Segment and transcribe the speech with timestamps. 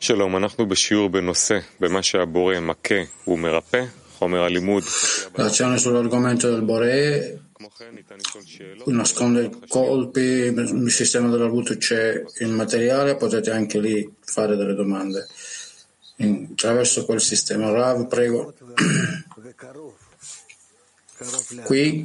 [0.00, 2.94] שלום, אנחנו בשיעור בנושא, במה שהבורא מכה
[3.28, 3.84] ומרפא,
[4.18, 4.82] חומר הלימוד.
[5.36, 10.28] L'azione sull'argomento del Boré כמו כן, ניתן לשאול שאלות nasconde i colpi,
[10.84, 15.26] il sistema dell'arbuto c'è il materiale, potete anche lì fare delle domande.
[16.16, 17.70] In- attraverso quel sistema.
[17.70, 18.52] Rav, prego.
[19.44, 19.94] וקרוב,
[21.18, 21.60] קרוב ל...
[21.68, 22.04] Qui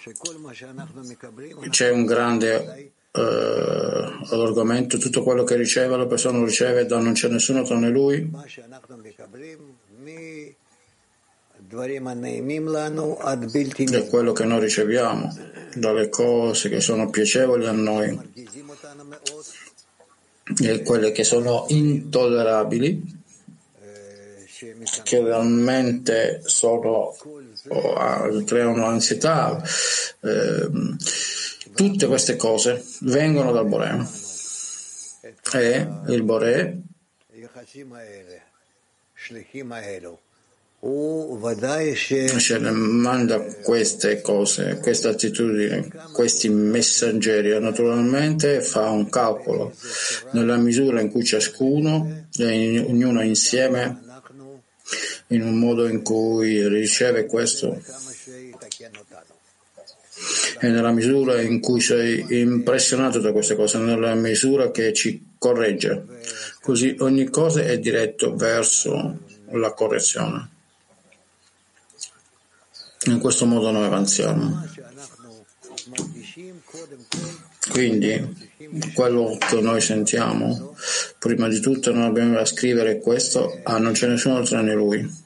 [0.00, 2.50] שכל מה שאנחנו מקבלים, c'è un grande
[3.17, 7.89] eh, all'argomento tutto quello che riceve la persona lo riceve da non c'è nessuno tranne
[7.89, 8.29] lui.
[13.85, 15.35] Da quello che noi riceviamo
[15.73, 18.19] dalle cose che sono piacevoli a noi.
[20.63, 23.15] E quelle che sono intollerabili
[25.03, 27.15] che realmente sono,
[27.67, 29.61] oh, ah, creano ansietà
[30.21, 30.97] ehm,
[31.77, 34.03] Tutte queste cose vengono dal Boré.
[35.53, 36.81] E il Boré
[42.71, 47.59] manda queste cose, questa attitudine, questi messaggeri.
[47.59, 49.71] Naturalmente fa un calcolo
[50.31, 54.01] nella misura in cui ciascuno, ognuno insieme,
[55.27, 57.79] in un modo in cui riceve questo
[60.59, 66.03] e nella misura in cui sei impressionato da queste cose, nella misura che ci corregge.
[66.61, 69.19] Così ogni cosa è diretta verso
[69.51, 70.49] la correzione.
[73.05, 74.65] In questo modo noi avanziamo.
[77.69, 78.55] Quindi
[78.93, 80.75] quello che noi sentiamo,
[81.19, 85.25] prima di tutto non abbiamo da scrivere questo a ah, non c'è nessuno tranne lui.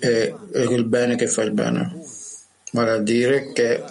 [0.00, 2.11] E, e il bene che fa il bene
[2.72, 3.82] vale a dire che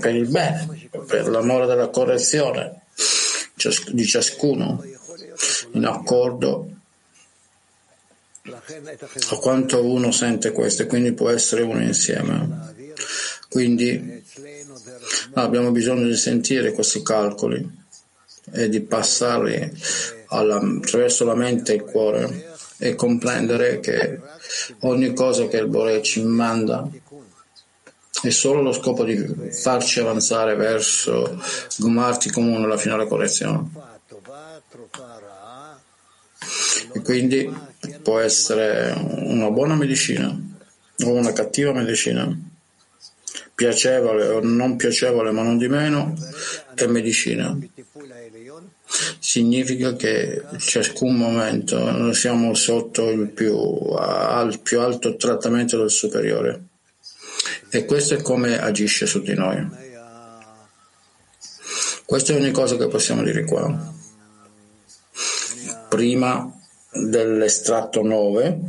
[0.00, 2.82] per il bene, per l'amore della correzione
[3.92, 4.84] di ciascuno,
[5.72, 6.68] in accordo
[8.42, 12.74] a quanto uno sente questo, e quindi può essere uno insieme.
[13.48, 14.22] Quindi
[15.34, 17.82] abbiamo bisogno di sentire questi calcoli
[18.52, 19.72] e di passarli
[20.26, 24.20] alla, attraverso la mente e il cuore e comprendere che
[24.80, 26.86] ogni cosa che il Bore ci manda
[28.28, 29.16] è solo lo scopo di
[29.50, 31.40] farci avanzare verso
[31.78, 33.70] Gumarti comune, la finale correzione.
[36.92, 37.52] E quindi
[38.02, 40.28] può essere una buona medicina
[41.04, 42.28] o una cattiva medicina,
[43.54, 46.14] piacevole o non piacevole, ma non di meno,
[46.74, 47.56] è medicina
[49.18, 53.56] significa che ciascun momento noi siamo sotto il più,
[53.96, 56.62] al più alto trattamento del superiore
[57.70, 59.82] e questo è come agisce su di noi.
[62.04, 63.92] Questa è ogni cosa che possiamo dire qua.
[65.88, 66.52] Prima
[66.92, 68.60] dell'estratto 9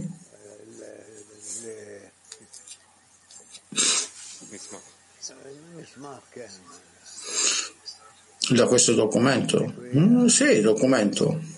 [8.50, 9.74] da questo documento?
[9.96, 11.55] Mm, sì, documento.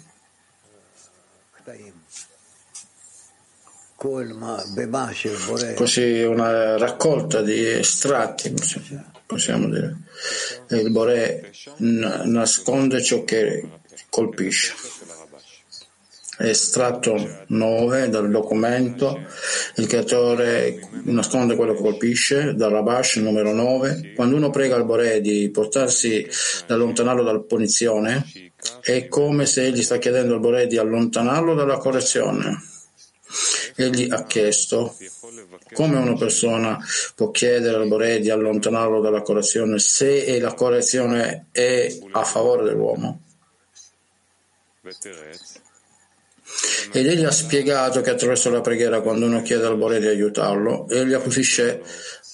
[5.73, 8.53] Così una raccolta di estratti,
[9.25, 9.97] possiamo dire.
[10.69, 13.67] Il Boré n- nasconde ciò che
[14.09, 14.73] colpisce.
[16.39, 19.19] Estratto 9 dal documento,
[19.77, 24.13] il creatore nasconde quello che colpisce, dal Rabash numero 9.
[24.15, 26.27] Quando uno prega al Boré di portarsi,
[26.67, 28.23] di allontanarlo dalla punizione,
[28.81, 32.75] è come se egli sta chiedendo al Boré di allontanarlo dalla correzione
[33.77, 34.95] egli ha chiesto
[35.73, 36.79] come una persona
[37.15, 43.21] può chiedere al Bore di allontanarlo dalla correzione se la correzione è a favore dell'uomo.
[46.93, 50.87] Ed egli ha spiegato che attraverso la preghiera, quando uno chiede al Bore di aiutarlo,
[50.89, 51.83] egli acquisisce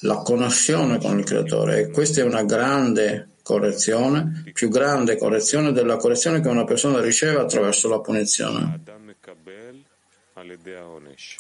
[0.02, 1.80] la connessione con il Creatore.
[1.80, 7.40] E questa è una grande correzione, più grande correzione della correzione che una persona riceve
[7.40, 8.82] attraverso la punizione
[10.44, 11.38] al yedei ha'onesh.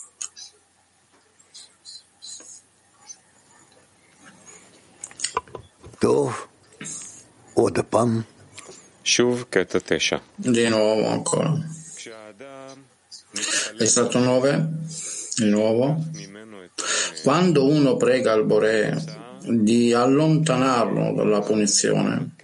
[9.01, 10.21] Shuv Keta Tesha.
[10.35, 11.53] Di nuovo ancora.
[13.77, 14.69] È stato 9,
[15.35, 16.01] di nuovo.
[17.23, 22.35] Quando uno prega al Bore di allontanarlo dalla punizione,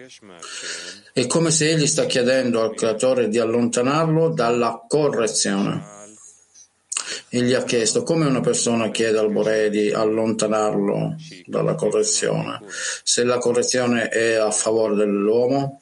[1.13, 5.98] è come se egli sta chiedendo al Creatore di allontanarlo dalla correzione
[7.29, 11.15] e gli ha chiesto come una persona chiede al Boré di allontanarlo
[11.45, 12.61] dalla correzione,
[13.03, 15.79] se la correzione è a favore dell'uomo.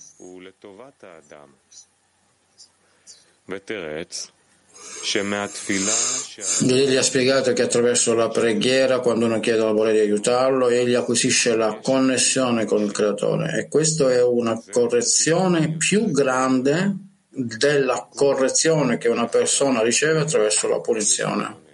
[6.68, 10.96] Egli ha spiegato che attraverso la preghiera, quando uno chiede al Boré di aiutarlo, egli
[10.96, 17.07] acquisisce la connessione con il Creatore e questa è una correzione più grande
[17.40, 21.66] della correzione che una persona riceve attraverso la punizione.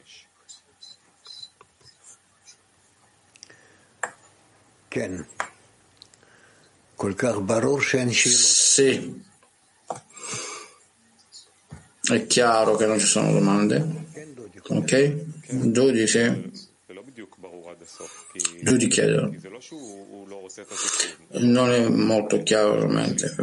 [8.30, 9.24] Sì,
[12.12, 14.06] è chiaro che non ci sono domande.
[14.68, 15.26] Ok?
[15.72, 16.52] Giudice
[18.62, 19.30] giudicherà.
[21.40, 23.36] Non è molto chiaro veramente.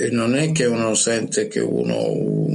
[0.00, 2.46] E non è che uno sente che uno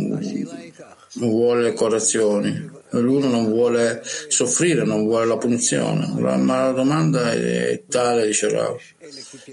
[1.15, 6.07] vuole correzioni, l'uno non vuole soffrire, non vuole la punizione.
[6.17, 8.79] Ma la domanda è tale, dice Rao.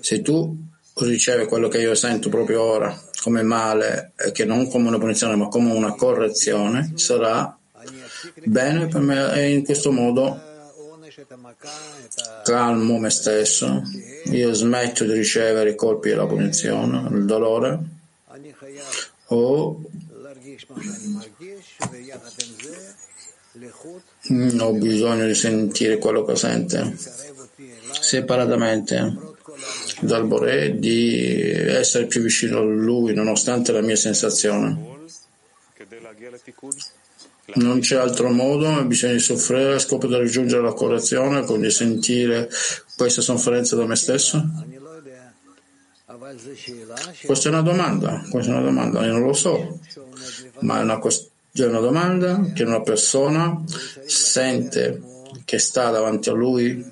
[0.00, 4.98] Se tu ricevi quello che io sento proprio ora come male, che non come una
[4.98, 7.56] punizione ma come una correzione, sarà
[8.44, 10.48] bene per me e in questo modo
[12.44, 13.82] Calmo me stesso,
[14.24, 17.78] io smetto di ricevere i colpi della punizione, il dolore,
[19.26, 19.82] o
[24.60, 26.96] ho bisogno di sentire quello che sente
[28.00, 29.16] separatamente
[30.00, 34.98] dal Boré di essere più vicino a lui nonostante la mia sensazione.
[37.54, 42.48] Non c'è altro modo, bisogna soffrire al scopo di raggiungere la correzione, quindi sentire
[42.96, 44.44] questa sofferenza da me stesso?
[47.24, 49.80] Questa è una domanda, questa è una domanda, io non lo so,
[50.60, 53.62] ma è una, cioè, è una domanda che una persona
[54.06, 55.02] sente
[55.44, 56.84] che sta davanti a lui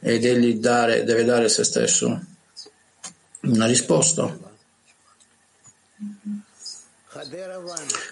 [0.00, 2.24] ed egli dare, deve dare a se stesso
[3.42, 4.38] una risposta.
[5.96, 6.39] Mhm.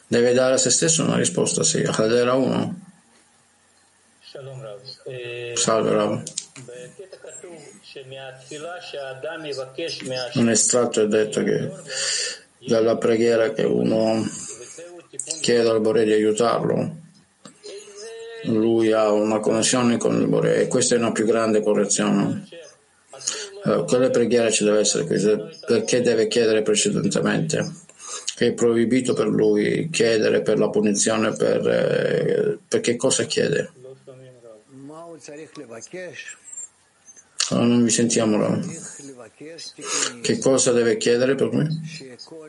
[0.07, 1.83] Deve dare a se stesso una risposta, sì.
[1.87, 2.81] Hadera 1.
[5.55, 6.23] Salve Rav.
[10.35, 11.71] Un estratto è detto che
[12.67, 14.25] dalla preghiera che uno
[15.41, 16.97] chiede al Boré di aiutarlo,
[18.45, 22.49] lui ha una connessione con il Boré e questa è una più grande correzione.
[23.65, 25.05] Allora, quelle preghiere ci deve essere,
[25.67, 27.87] perché deve chiedere precedentemente?
[28.39, 33.73] che è proibito per lui chiedere per la punizione per, eh, per che cosa chiede.
[37.51, 38.61] Oh, non vi sentiamo là.
[40.23, 41.69] Che cosa deve chiedere per me?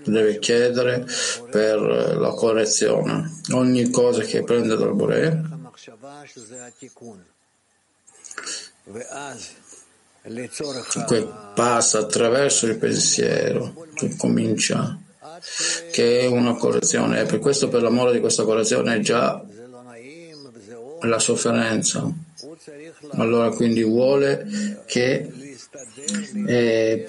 [0.05, 1.07] Deve chiedere
[1.49, 3.41] per eh, la correzione.
[3.53, 5.43] Ogni cosa che prende dal Bore
[11.55, 14.99] passa attraverso il pensiero che comincia
[15.91, 17.21] che è una correzione.
[17.21, 19.43] E per questo, per l'amore di questa correzione, è già
[21.01, 22.09] la sofferenza.
[23.11, 25.31] Allora, quindi, vuole che
[26.45, 27.05] è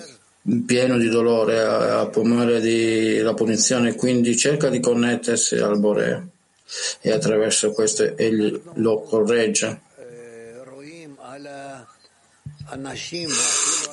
[0.67, 6.25] pieno di dolore a, pomere di la punizione, quindi cerca di connettersi al Borea
[7.01, 9.81] e attraverso questo egli lo corregge.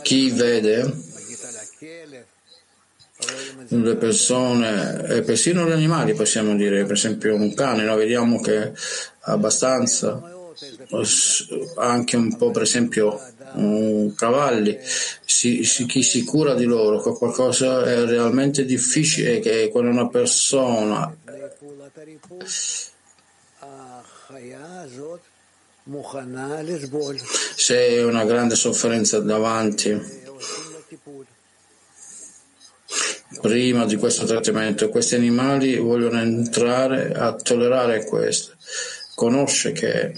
[0.03, 0.93] Chi vede
[3.69, 8.71] le persone e persino gli animali, possiamo dire, per esempio un cane, noi vediamo che
[9.21, 10.21] abbastanza,
[11.75, 13.19] anche un po' per esempio
[13.53, 14.77] um, cavalli,
[15.25, 21.15] si, si, chi si cura di loro, qualcosa è realmente difficile, che quando una persona
[27.55, 30.25] se una grande sofferenza davanti
[33.41, 38.53] prima di questo trattamento, questi animali vogliono entrare a tollerare questo,
[39.15, 40.11] conosce che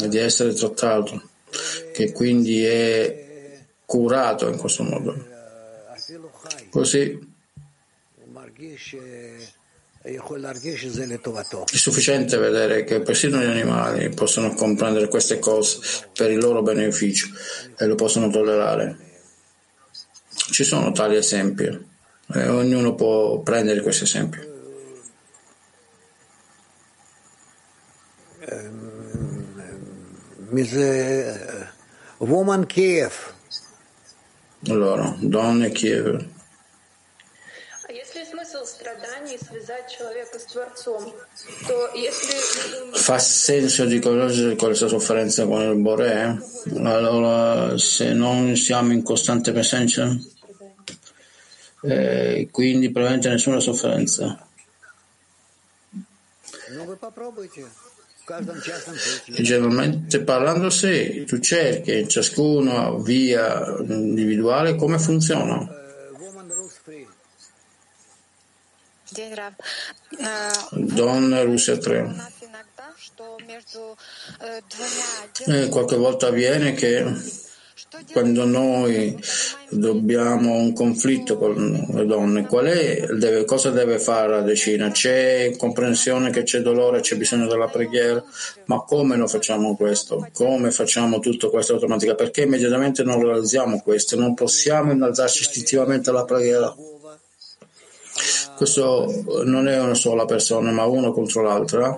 [0.00, 1.30] è di essere trattato,
[1.92, 3.26] che quindi è
[3.84, 5.26] curato in questo modo.
[6.70, 7.36] Così
[10.02, 15.78] è sufficiente vedere che persino gli animali possono comprendere queste cose
[16.14, 17.28] per il loro beneficio
[17.76, 18.96] e lo possono tollerare.
[20.50, 21.87] Ci sono tali esempi
[22.34, 24.42] e ognuno può prendere questo esempio.
[28.40, 29.54] Ehm,
[30.50, 31.66] ehm, eh,
[32.18, 33.12] woman Kiev.
[34.68, 36.26] Allora, donne Kiev.
[42.92, 46.38] Fa senso di collegare questa sofferenza con il Boré?
[46.74, 50.14] Allora, se non siamo in costante presenza?
[51.82, 54.46] Eh, quindi probabilmente nessuna sofferenza.
[59.38, 65.66] Generalmente parlando sì, tu cerchi in ciascuna via individuale come funziona.
[70.70, 72.32] Donna Russia 3.
[75.46, 77.04] E qualche volta avviene che
[78.12, 79.16] quando noi
[79.70, 84.90] dobbiamo un conflitto con le donne, deve- cosa deve fare la decina?
[84.90, 88.22] C'è comprensione che c'è dolore, c'è bisogno della preghiera,
[88.66, 90.28] ma come lo facciamo questo?
[90.32, 92.24] Come facciamo tutto questo automaticamente?
[92.24, 94.18] Perché immediatamente non realizziamo questo?
[94.18, 96.74] Non possiamo innalzarci istintivamente alla preghiera.
[98.56, 101.96] Questo non è una sola persona, ma uno contro l'altra.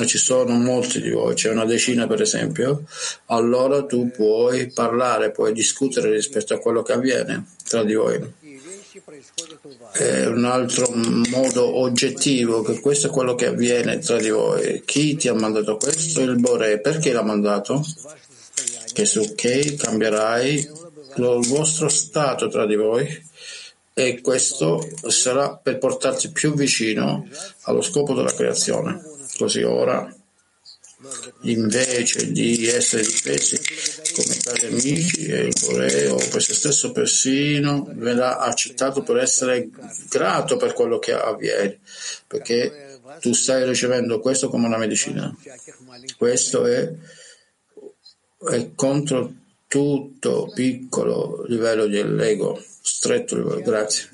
[0.00, 2.84] Eh, ci sono molti di voi, c'è una decina per esempio,
[3.26, 8.36] allora tu puoi parlare, puoi discutere rispetto a quello che avviene tra di voi.
[9.92, 10.90] È un altro
[11.30, 14.82] modo oggettivo, che questo è quello che avviene tra di voi.
[14.84, 16.20] Chi ti ha mandato questo?
[16.20, 16.80] Il Bore.
[16.80, 17.84] Perché l'ha mandato?
[18.92, 20.70] Che su che cambierai
[21.16, 23.26] lo, il vostro stato tra di voi
[23.94, 27.26] e questo sarà per portarti più vicino
[27.62, 29.17] allo scopo della creazione.
[29.36, 30.12] Così ora,
[31.42, 33.56] invece di essere difesi
[34.14, 39.68] come cari amici, e il Boreo per se stesso persino verrà accettato per essere
[40.08, 41.78] grato per quello che avviene,
[42.26, 45.34] perché tu stai ricevendo questo come una medicina.
[46.16, 46.92] Questo è,
[48.50, 49.32] è contro
[49.68, 53.60] tutto piccolo livello dell'ego, stretto livello.
[53.60, 54.08] Grazie,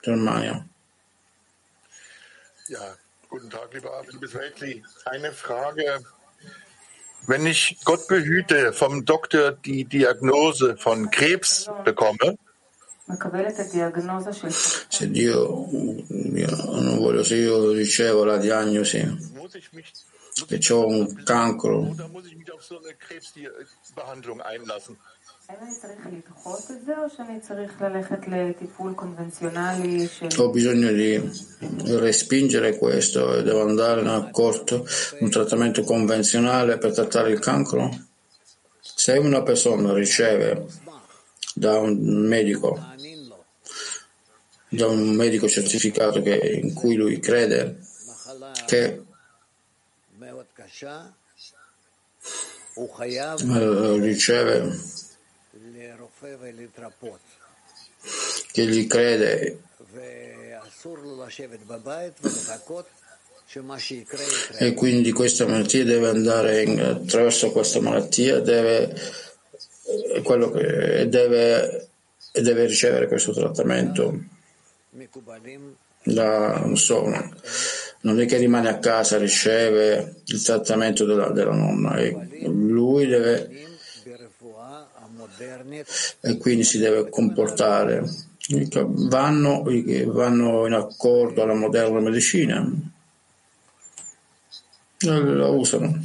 [0.00, 0.66] Germania.
[2.68, 2.95] Yeah.
[3.36, 4.82] Guten Tag, lieber Abend, liebes Weltli.
[5.04, 6.00] Eine Frage.
[7.26, 12.38] Wenn ich Gott behüte, vom Doktor die Diagnose von Krebs bekomme,
[14.88, 15.68] se Dio,
[16.08, 18.38] io non voglio, se io ricevo la
[20.48, 21.94] e un cancro,
[30.38, 31.20] Ho bisogno di
[31.94, 34.84] respingere questo e devo andare in accordo
[35.20, 37.88] un trattamento convenzionale per trattare il cancro?
[38.80, 40.66] Se una persona riceve
[41.54, 42.84] da un medico,
[44.68, 47.78] da un medico certificato che, in cui lui crede
[48.66, 49.00] che
[54.00, 54.95] riceve
[58.52, 59.58] che gli crede?
[64.58, 68.94] E quindi questa malattia deve andare in, attraverso questa malattia deve,
[70.14, 71.88] eh, che, deve,
[72.32, 74.18] deve ricevere questo trattamento.
[76.02, 77.04] Da, non, so,
[78.00, 82.00] non è che rimane a casa riceve il trattamento della, della nonna.
[82.42, 83.75] Lui deve
[86.20, 88.04] e quindi si deve comportare.
[88.84, 89.64] Vanno,
[90.06, 92.64] vanno in accordo alla moderna medicina.
[95.00, 96.00] La usano.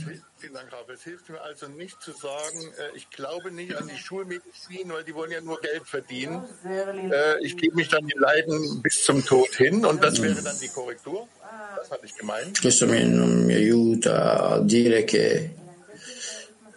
[12.59, 15.55] Questo mi, mi aiuta a dire che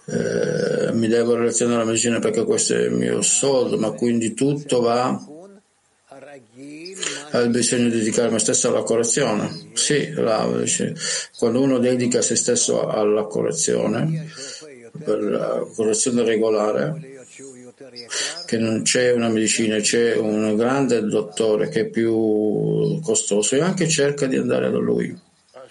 [0.06, 4.80] eh, mi devo relazionare alla medicina perché questo è il mio soldo, ma quindi tutto
[4.80, 5.18] va
[7.30, 9.70] al bisogno di dedicare me stesso alla correzione.
[9.72, 10.46] Sì, la,
[11.38, 14.30] quando uno dedica se stesso alla correzione,
[15.02, 17.12] per la correzione regolare,
[18.46, 23.88] che non c'è una medicina, c'è un grande dottore che è più costoso e anche
[23.88, 25.16] cerca di andare da lui.
[25.52, 25.64] Ah,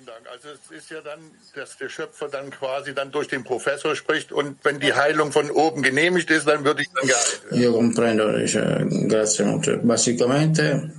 [0.00, 0.30] Vielen Dank.
[0.32, 1.18] Also es ist ja dann,
[1.54, 5.50] dass der Schöpfer dann quasi dann durch den Professor spricht und wenn die Heilung von
[5.50, 7.42] oben genehmigt ist, dann würde ich dann geheilt.
[7.52, 9.76] Io comprendo, dice, grazie molto.
[9.82, 10.90] Basicamente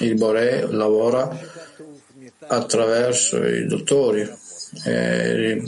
[0.00, 1.38] il Boré lavora
[2.48, 4.28] attraverso i dottori.
[4.84, 5.62] E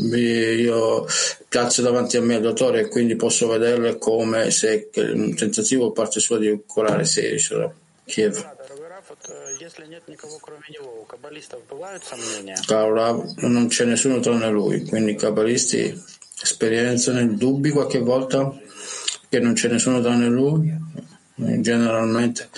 [0.59, 1.07] io
[1.49, 6.21] piazzo davanti a me il dottore e quindi posso vederle come se un tentativo parte
[6.21, 7.73] sua di curare dice
[8.05, 8.56] Kiev.
[12.69, 16.01] Allora, non c'è nessuno tranne lui, quindi i cabalisti
[16.35, 18.55] sperienzano il dubbio qualche volta
[19.29, 20.73] che non c'è nessuno tranne lui,
[21.35, 22.49] generalmente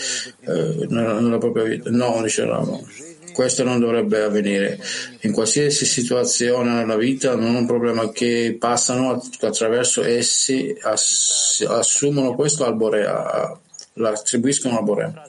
[0.40, 1.90] eh, nella, propria vita.
[1.90, 2.86] No, dicevamo,
[3.32, 4.78] questo non dovrebbe avvenire.
[5.20, 12.34] In qualsiasi situazione nella vita non è un problema che passano attraverso essi, ass- assumono
[12.34, 13.58] questo alborea,
[13.94, 15.28] l'attribuiscono lo al Borea.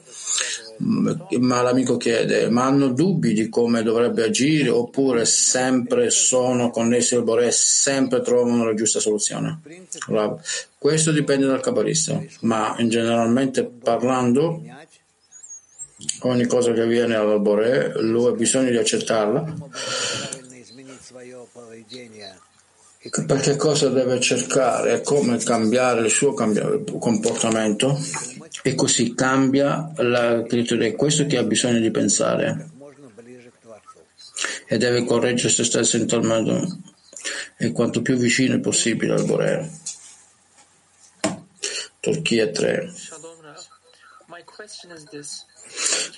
[0.82, 7.22] Ma l'amico chiede, ma hanno dubbi di come dovrebbe agire oppure sempre sono connessi al
[7.22, 9.60] Bore e sempre trovano la giusta soluzione?
[10.78, 14.62] Questo dipende dal cabalista, ma generalmente parlando
[16.20, 19.54] ogni cosa che viene al Bore lui ha bisogno di accettarla
[23.26, 27.98] perché cosa deve cercare, come cambiare il suo comportamento
[28.62, 30.84] e così cambia la creatura.
[30.84, 32.68] È questo che ha bisogno di pensare
[34.66, 36.78] e deve correggere se stesso in tal modo
[37.56, 39.68] e quanto più vicino possibile al Boreo.
[42.00, 42.92] Turchia 3.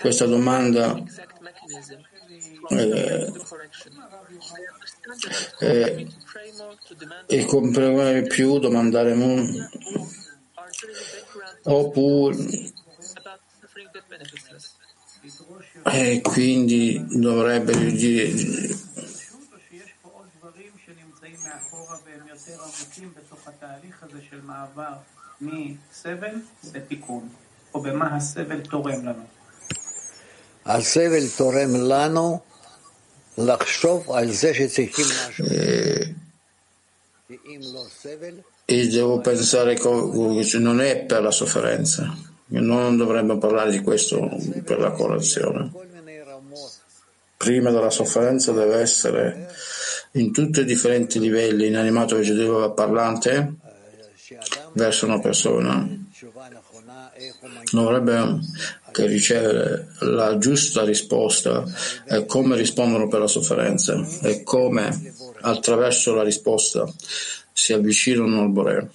[0.00, 1.00] Questa domanda
[2.70, 3.32] eh,
[5.58, 6.06] e,
[7.26, 9.68] e comprare più, domandare molto,
[11.64, 12.72] oppure
[15.84, 18.32] e quindi dovrebbe dire
[30.64, 32.44] al Sevel Torem Lano.
[38.64, 42.14] E, devo pensare che non è per la sofferenza.
[42.48, 44.28] Non dovremmo parlare di questo
[44.64, 45.70] per la colazione.
[47.36, 49.50] Prima della sofferenza deve essere
[50.12, 53.54] in tutti i differenti livelli, inanimato, vegetativo, parlante,
[54.74, 56.01] verso una persona
[57.70, 58.40] Dovrebbe
[58.92, 61.64] che ricevere la giusta risposta
[62.06, 66.86] e come rispondono per la sofferenza e come attraverso la risposta
[67.52, 68.90] si avvicinano al Boreo.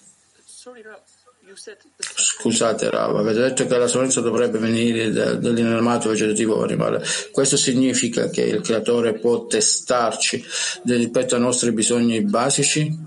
[1.98, 7.03] Scusate Rav, avete detto che la sofferenza dovrebbe venire dall'inanimato vegetativo animale.
[7.31, 10.43] Questo significa che il creatore può testarci
[10.85, 13.05] rispetto ai nostri bisogni basici?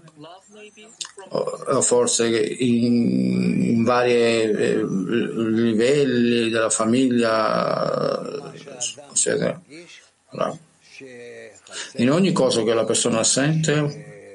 [1.30, 8.52] Forse in, in vari eh, livelli della famiglia,
[9.10, 9.60] eccetera.
[11.94, 14.28] In ogni cosa che la persona sente,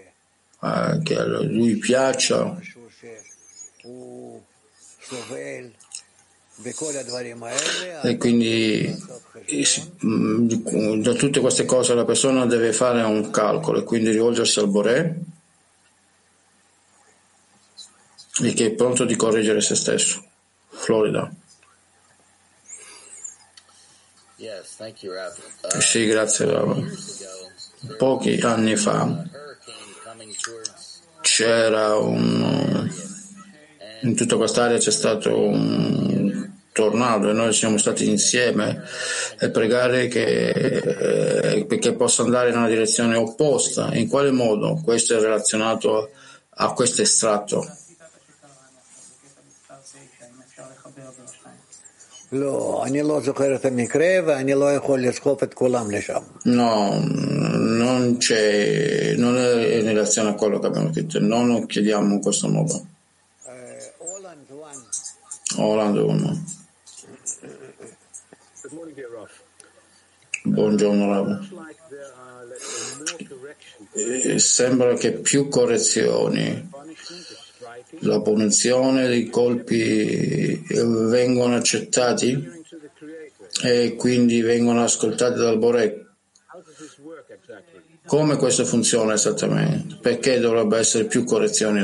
[0.62, 2.58] eh, che a lui piaccia.
[8.04, 9.04] E quindi
[10.06, 14.70] mm, da tutte queste cose la persona deve fare un calcolo e quindi rivolgersi al
[14.70, 15.34] Boré
[18.44, 20.24] e che è pronto di correggere se stesso.
[20.70, 21.32] Florida.
[25.80, 27.96] Sì, grazie Rav.
[27.98, 29.24] Pochi anni fa
[31.22, 32.92] c'era un
[34.02, 38.84] in tutta quest'area c'è stato un tornado e noi siamo stati insieme
[39.40, 43.96] e pregare che, eh, che possa andare in una direzione opposta.
[43.96, 46.12] In quale modo questo è relazionato
[46.50, 47.66] a questo estratto?
[56.44, 62.14] No, non c'è, non è in relazione a quello che abbiamo scritto, non lo chiediamo
[62.14, 62.86] in questo modo.
[65.58, 66.44] Holland 1.
[70.48, 71.64] Buongiorno Rav.
[73.94, 76.70] Eh, sembra che più correzioni
[78.02, 82.64] la punizione dei colpi vengono accettati
[83.64, 86.06] e quindi vengono ascoltati dal Borek.
[88.06, 89.98] Come questo funziona esattamente?
[90.00, 91.82] Perché dovrebbe essere più correzioni?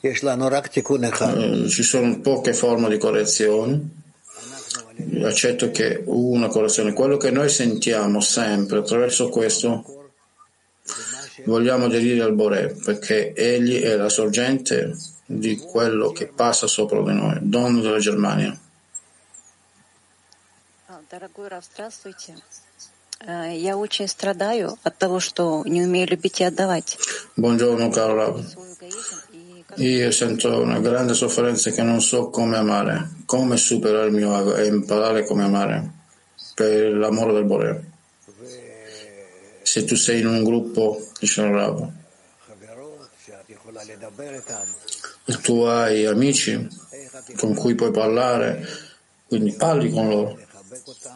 [0.00, 4.02] Ci sono poche forme di correzione.
[5.22, 9.94] Accetto che una correzione, quello che noi sentiamo sempre attraverso questo
[11.44, 17.12] Vogliamo aderire al Boré perché egli è la sorgente di quello che passa sopra di
[17.12, 18.58] noi, dono della Germania.
[21.10, 22.34] Дорогой Рав, здравствуйте.
[23.20, 26.98] Я очень страдаю от того, что не умею любить и отдавать.
[27.36, 28.40] Buongiorno caro Rav.
[29.79, 34.55] Io sento una grande sofferenza che non so come amare, come superare il mio ego
[34.55, 35.91] e imparare come amare
[36.53, 37.89] per l'amore del Boré
[39.69, 41.87] se tu sei in un gruppo, dice Rav,
[45.43, 46.67] tu hai amici
[47.37, 48.65] con cui puoi parlare,
[49.27, 50.39] quindi parli con loro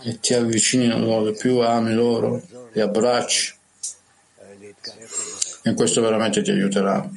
[0.03, 3.55] e ti avvicini a loro, più ami loro, li abbracci
[5.63, 7.09] e questo veramente ti aiuterà.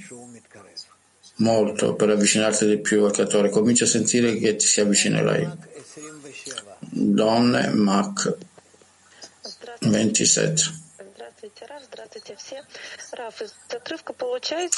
[1.36, 3.50] Molto per avvicinarti di più al creatore.
[3.50, 5.48] Comincia a sentire che ti si avvicina lei.
[6.80, 8.36] Donne Mach
[9.80, 10.84] 27.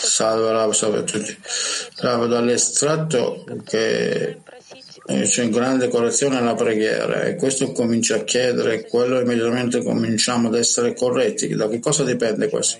[0.06, 1.36] Salve Rav, salve a tutti.
[1.96, 4.40] Rav, dall'estratto che
[5.06, 10.94] c'è grande correzione nella preghiera e questo comincia a chiedere, quello immediatamente cominciamo ad essere
[10.94, 11.48] corretti.
[11.54, 12.78] Da che cosa dipende questo?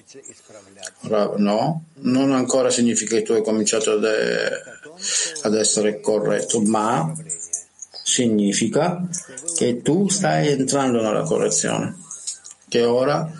[1.01, 4.05] No, non ancora significa che tu hai cominciato ad,
[5.43, 7.15] ad essere corretto, ma
[8.03, 9.07] significa
[9.55, 11.97] che tu stai entrando nella correzione,
[12.69, 13.31] che ora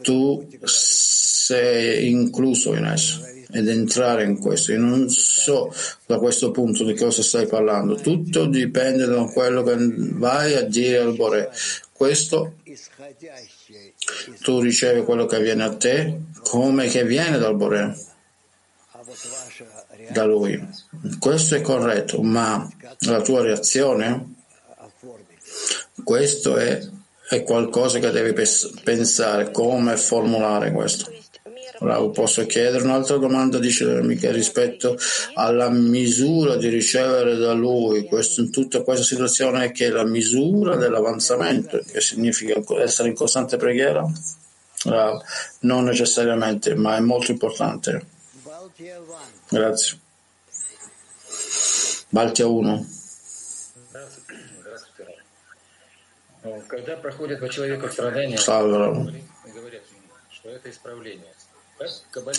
[0.00, 3.20] tu sei incluso in esso
[3.54, 4.72] ed entrare in questo.
[4.72, 5.72] Io non so
[6.06, 10.98] da questo punto di cosa stai parlando, tutto dipende da quello che vai a dire
[10.98, 11.50] al Bore.
[11.96, 12.56] Questo
[14.42, 17.96] tu ricevi quello che viene a te come che viene dal Bore,
[20.10, 20.60] da lui.
[21.20, 22.68] Questo è corretto, ma
[23.00, 24.34] la tua reazione,
[26.02, 26.84] questo è,
[27.28, 28.32] è qualcosa che devi
[28.82, 31.23] pensare, come formulare questo.
[32.10, 34.96] Posso chiedere un'altra domanda, dice l'amica, rispetto
[35.34, 40.76] alla misura di ricevere da lui, questo, in tutta questa situazione che è la misura
[40.76, 44.02] dell'avanzamento, che significa essere in costante preghiera?
[44.02, 45.18] Uh,
[45.60, 48.06] non necessariamente, ma è molto importante.
[49.48, 49.98] Grazie.
[52.08, 52.86] Baltia 1.
[58.36, 59.22] Salve.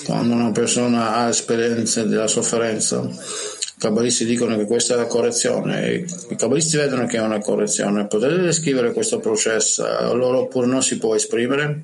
[0.06, 6.06] Quando una persona ha esperienze della sofferenza, i cabalisti dicono che questa è la correzione,
[6.30, 8.08] i cabalisti vedono che è una correzione.
[8.08, 9.86] Potete descrivere questo processo?
[9.86, 11.84] Allora oppure non si può esprimere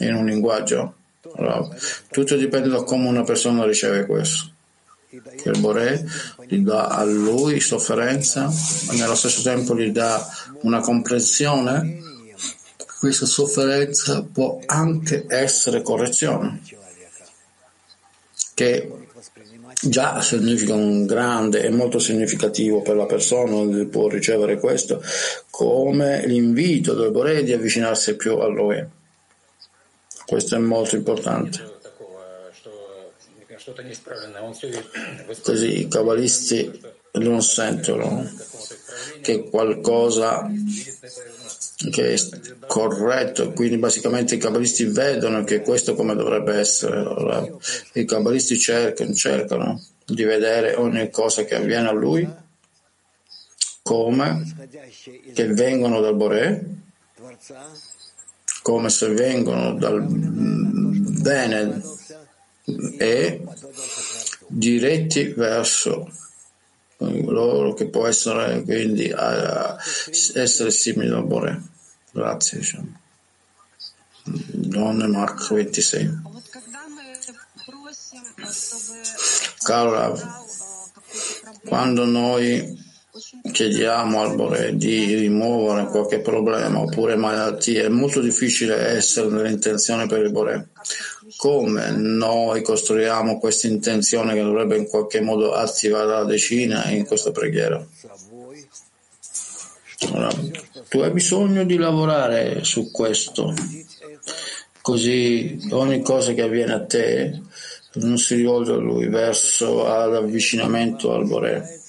[0.00, 0.94] in un linguaggio?
[1.36, 1.68] Allora,
[2.10, 4.50] tutto dipende da come una persona riceve questo.
[5.08, 6.04] Che il Bore
[6.46, 8.52] gli dà a lui sofferenza,
[8.86, 10.26] ma nello stesso tempo gli dà
[10.62, 12.04] una comprensione
[12.98, 16.60] questa sofferenza può anche essere correzione,
[18.56, 18.90] che
[19.82, 25.02] già significa un grande e molto significativo per la persona che può ricevere questo
[25.50, 28.82] come l'invito del Bore di avvicinarsi più a lui.
[30.24, 31.74] Questo è molto importante.
[35.42, 36.80] Così i cabalisti
[37.12, 38.26] non sentono
[39.20, 40.50] che qualcosa
[41.90, 42.18] che è
[42.66, 47.54] corretto, quindi basicamente i cabalisti vedono che questo come dovrebbe essere.
[47.92, 52.44] I cabalisti cercano, cercano di vedere ogni cosa che avviene a lui
[53.82, 54.44] come
[55.32, 56.64] che vengono dal Bore,
[58.62, 61.82] come se vengono dal bene
[62.98, 63.42] e
[64.48, 66.08] diretti verso
[66.98, 69.76] loro che può essere quindi uh,
[70.34, 71.62] essere simile al Bore.
[72.10, 72.58] Grazie.
[72.58, 73.00] Diciamo.
[74.24, 76.34] Donne Mark 26.
[79.62, 80.22] Caro Rav,
[81.64, 82.84] quando noi
[83.50, 90.22] chiediamo al Bore di rimuovere qualche problema oppure malattia, è molto difficile essere nell'intenzione per
[90.22, 90.68] il Bore
[91.36, 97.30] come noi costruiamo questa intenzione che dovrebbe in qualche modo attivare la decina in questa
[97.30, 97.86] preghiera.
[100.12, 100.30] Allora,
[100.88, 103.54] tu hai bisogno di lavorare su questo,
[104.80, 107.40] così ogni cosa che avviene a te
[107.94, 111.80] non si rivolge a lui verso l'avvicinamento al Bore.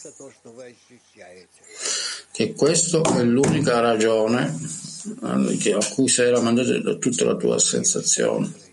[2.32, 4.58] Che questa è l'unica ragione
[5.22, 8.67] a cui sei ramandato da tutta la tua sensazione.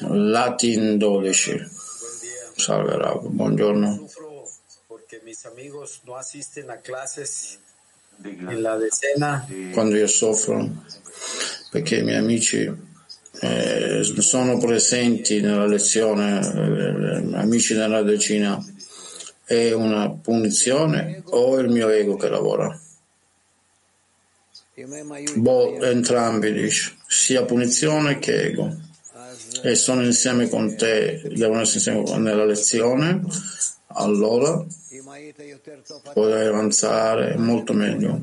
[0.00, 1.70] Latin 12.
[2.56, 4.08] Salve Rav, buongiorno.
[9.72, 10.68] Quando io soffro,
[11.70, 12.70] perché i miei amici
[13.40, 18.62] eh, sono presenti nella lezione, eh, amici nella decina,
[19.44, 22.80] è una punizione o il mio ego che lavora?
[25.36, 28.84] Boh, entrambi dice, sia punizione che ego
[29.62, 33.22] e sono insieme con te, devono essere insieme nella lezione,
[33.88, 34.64] allora
[36.12, 38.20] potrai avanzare molto meglio.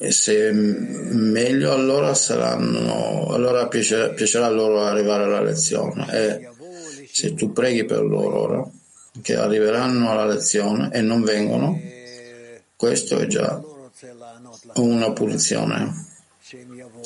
[0.00, 6.06] E se meglio allora saranno, allora piacerà, piacerà loro arrivare alla lezione.
[6.12, 6.48] E
[7.10, 8.70] se tu preghi per loro ora
[9.20, 11.80] che arriveranno alla lezione e non vengono,
[12.76, 13.60] questo è già
[14.74, 16.17] una punizione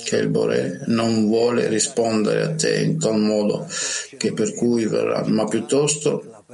[0.05, 3.68] che il Bore non vuole rispondere a te in tal modo
[4.16, 6.44] che per cui verrà, ma piuttosto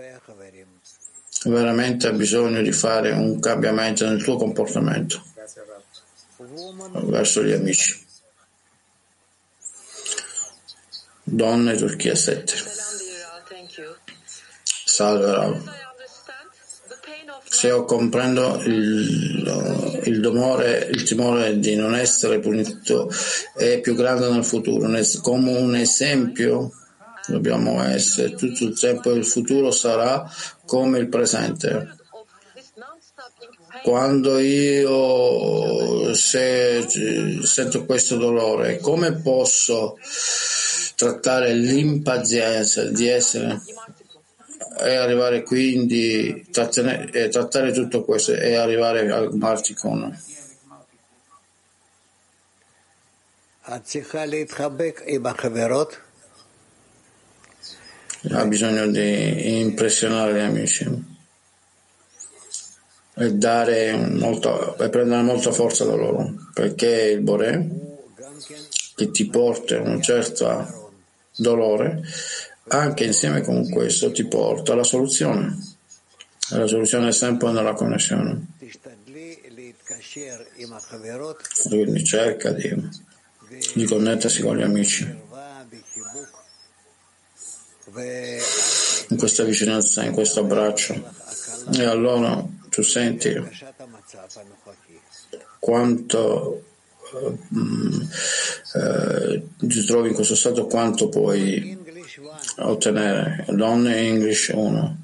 [1.45, 5.23] veramente ha bisogno di fare un cambiamento nel tuo comportamento
[7.05, 8.07] verso gli amici.
[11.23, 12.55] Donne Turchia 7
[14.85, 15.88] Salve Rav.
[17.59, 23.11] Se io comprendo il, il, domore, il timore di non essere punito
[23.57, 24.89] è più grande nel futuro,
[25.23, 26.71] come un esempio
[27.27, 30.25] dobbiamo essere tutto il tempo il futuro sarà
[30.67, 31.97] come il presente.
[33.83, 36.87] Quando io se,
[37.43, 39.99] sento questo dolore, come posso
[40.95, 43.61] trattare l'impazienza di essere
[44.79, 50.23] e arrivare quindi trattare, e trattare tutto questo e arrivare al Marticon.
[58.33, 61.17] Ha bisogno di impressionare gli amici
[63.15, 67.69] e dare molto, e prendere molta forza da loro perché il Bore
[68.95, 70.93] che ti porta un certo
[71.37, 72.03] dolore
[72.69, 75.77] anche insieme con questo ti porta alla soluzione.
[76.51, 78.47] La soluzione è sempre nella connessione.
[81.69, 82.89] Quindi cerca di,
[83.75, 85.27] di connettersi con gli amici.
[89.09, 91.13] In questa vicinanza, in questo abbraccio.
[91.73, 93.35] E allora tu senti
[95.59, 96.65] quanto
[98.75, 101.77] eh, ti trovi in questo stato, quanto puoi
[102.59, 103.45] ottenere.
[103.49, 104.97] Donne English 1.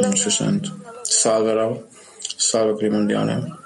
[0.00, 0.68] Non si sente.
[1.02, 1.86] Salve Rav.
[2.36, 3.58] Salve Primondiane.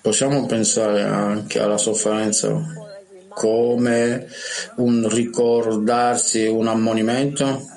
[0.00, 2.48] Possiamo pensare anche alla sofferenza
[3.36, 4.26] come
[4.76, 7.68] un ricordarsi, un ammonimento?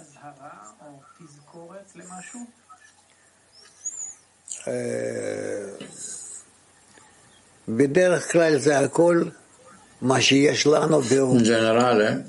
[11.36, 12.26] In generale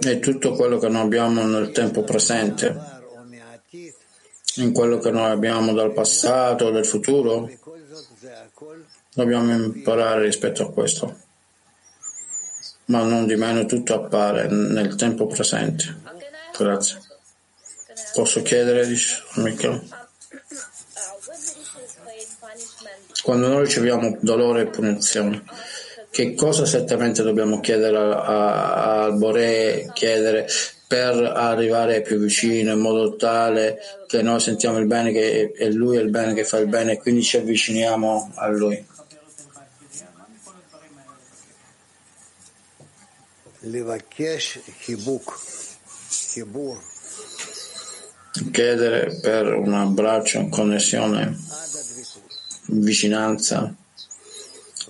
[0.00, 2.74] è tutto quello che noi abbiamo nel tempo presente,
[4.56, 7.50] in quello che noi abbiamo dal passato, del futuro.
[9.14, 11.18] Dobbiamo imparare rispetto a questo,
[12.86, 16.00] ma non di meno tutto appare nel tempo presente.
[16.56, 16.98] Grazie.
[18.14, 18.86] Posso chiedere,
[19.36, 19.82] Michele?
[23.22, 25.44] Quando noi riceviamo dolore e punizione,
[26.10, 30.46] che cosa esattamente dobbiamo chiedere al Bore, chiedere
[30.86, 35.96] per arrivare più vicino in modo tale che noi sentiamo il bene che è lui
[35.96, 38.91] il bene che fa il bene e quindi ci avviciniamo a lui.
[48.50, 51.36] Chiedere per un abbraccio, connessione,
[52.66, 53.72] vicinanza,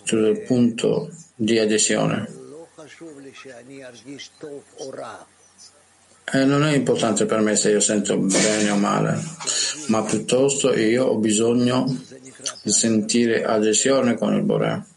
[0.05, 2.29] sul punto di adesione.
[6.33, 9.23] E non è importante per me se io sento bene o male,
[9.89, 11.85] ma piuttosto io ho bisogno
[12.63, 14.92] di sentire adesione con il Bore.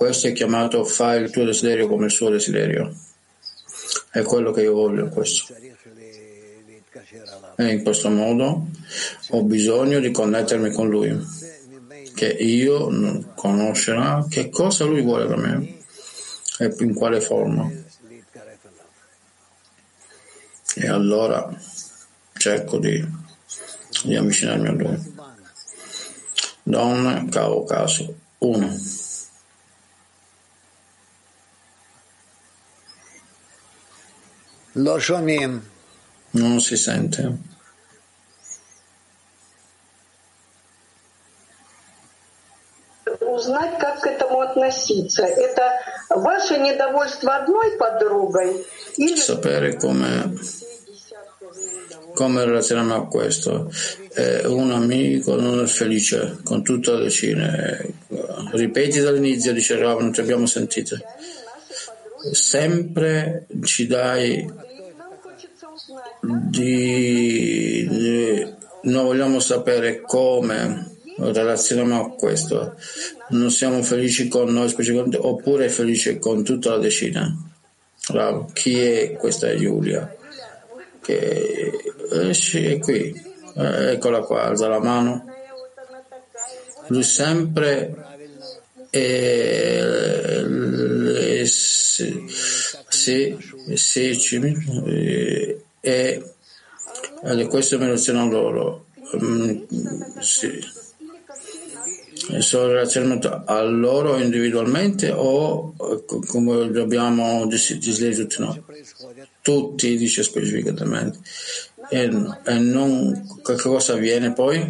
[0.00, 2.90] Questo è chiamato fai il tuo desiderio come il suo desiderio.
[4.10, 5.54] È quello che io voglio questo.
[7.56, 8.68] E in questo modo
[9.28, 11.14] ho bisogno di connettermi con lui,
[12.14, 15.80] che io non conoscerà che cosa lui vuole da me
[16.60, 17.70] e in quale forma.
[20.76, 21.46] E allora
[22.38, 23.06] cerco di,
[24.04, 25.14] di avvicinarmi a lui.
[26.62, 29.08] Don Caucaso 1.
[34.75, 37.37] Non si sente.
[43.21, 45.23] Узнать, как к этому относиться.
[45.23, 48.65] Это ваше недовольство одной подругой
[48.97, 49.15] или...
[49.15, 50.37] Sapere come,
[52.15, 53.71] come relazionarmi a questo.
[54.13, 57.77] Eh, un amico non è felice con tutta la decina.
[58.51, 60.97] Ripeti dall'inizio, dice Rav, non ti abbiamo sentito.
[62.32, 64.46] Sempre ci dai
[66.20, 72.76] di, di, noi vogliamo sapere come relazioniamo a questo.
[73.30, 77.34] Non siamo felici con noi specificamente oppure felici con tutta la decina.
[78.08, 78.50] Bravo.
[78.52, 80.14] Chi è questa Giulia?
[81.00, 81.72] Che
[82.10, 83.28] eh, è qui.
[83.56, 85.24] Eh, eccola qua, alza la mano.
[86.88, 87.94] Lui sempre
[88.90, 89.80] è,
[91.44, 92.26] sì,
[92.88, 93.36] sì,
[93.74, 94.38] sì,
[95.80, 96.22] e,
[97.22, 98.86] e questo mi relaziona a loro.
[99.22, 99.62] Mm,
[100.20, 100.58] sì.
[102.38, 105.74] Solo relazionamento a loro individualmente o
[106.26, 108.62] come dobbiamo decidere tutti noi?
[109.40, 111.18] Tutti, dice specificatamente.
[111.88, 112.04] E,
[112.44, 114.64] e non, che cosa avviene poi?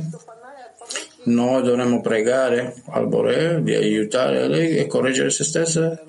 [1.22, 6.00] Noi dovremmo pregare al Bore di aiutare lei e correggere se stessa?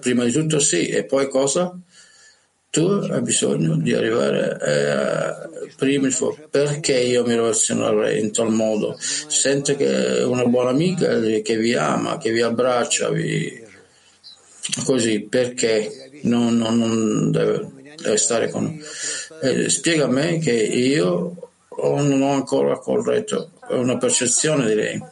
[0.00, 1.76] Prima di tutto sì, e poi cosa?
[2.74, 6.16] tu hai bisogno di arrivare eh, prima il
[6.50, 11.20] perché io mi relaziono a lei in tal modo sente che è una buona amica
[11.20, 13.62] che vi ama che vi abbraccia vi...
[14.84, 18.76] così perché non, non, non deve, deve, stare con
[19.40, 25.02] eh, spiega a me che io non ho ancora corretto una percezione di lei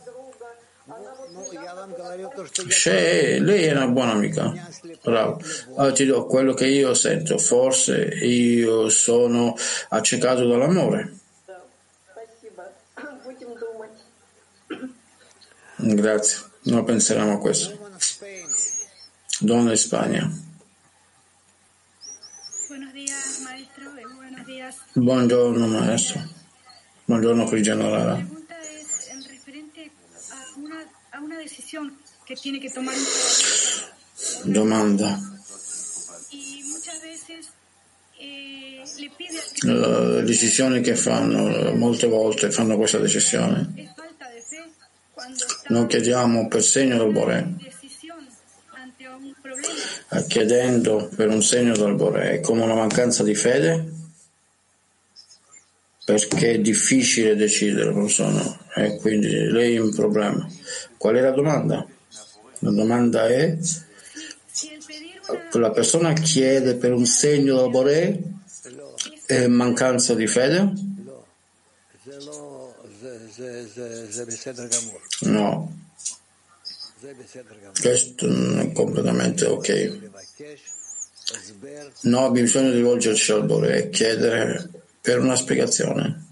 [2.68, 4.52] cioè, lei è una buona amica.
[5.02, 5.40] Bravo.
[5.76, 7.38] Allora ti do quello che io sento.
[7.38, 9.54] Forse io sono
[9.88, 11.18] accecato dall'amore.
[15.76, 16.38] Grazie.
[16.62, 17.78] Noi penseremo a questo.
[19.40, 20.30] Donna in Spagna.
[24.92, 26.20] Buongiorno maestro.
[27.04, 28.30] Buongiorno Cristiano
[29.42, 29.90] que tiene que
[30.54, 30.86] tomar
[31.20, 31.31] un
[34.44, 35.18] Domanda.
[38.18, 38.82] Eh,
[39.62, 43.94] Le decisioni che fanno, molte volte fanno questa decisione.
[45.68, 47.56] Non chiediamo per segno del Bore.
[50.28, 54.00] Chiedendo per un segno del Bore è come una mancanza di fede
[56.04, 60.46] perché è difficile decidere, non sono, e quindi lei è un problema.
[61.02, 61.84] Qual è la domanda?
[62.60, 63.58] La domanda è,
[65.50, 68.22] la persona chiede per un segno da Boré
[69.26, 70.72] e mancanza di fede?
[75.22, 75.76] No.
[77.80, 78.28] Questo
[78.60, 79.98] è completamente ok.
[82.02, 86.30] No, di rivolgerci al Boré e chiedere per una spiegazione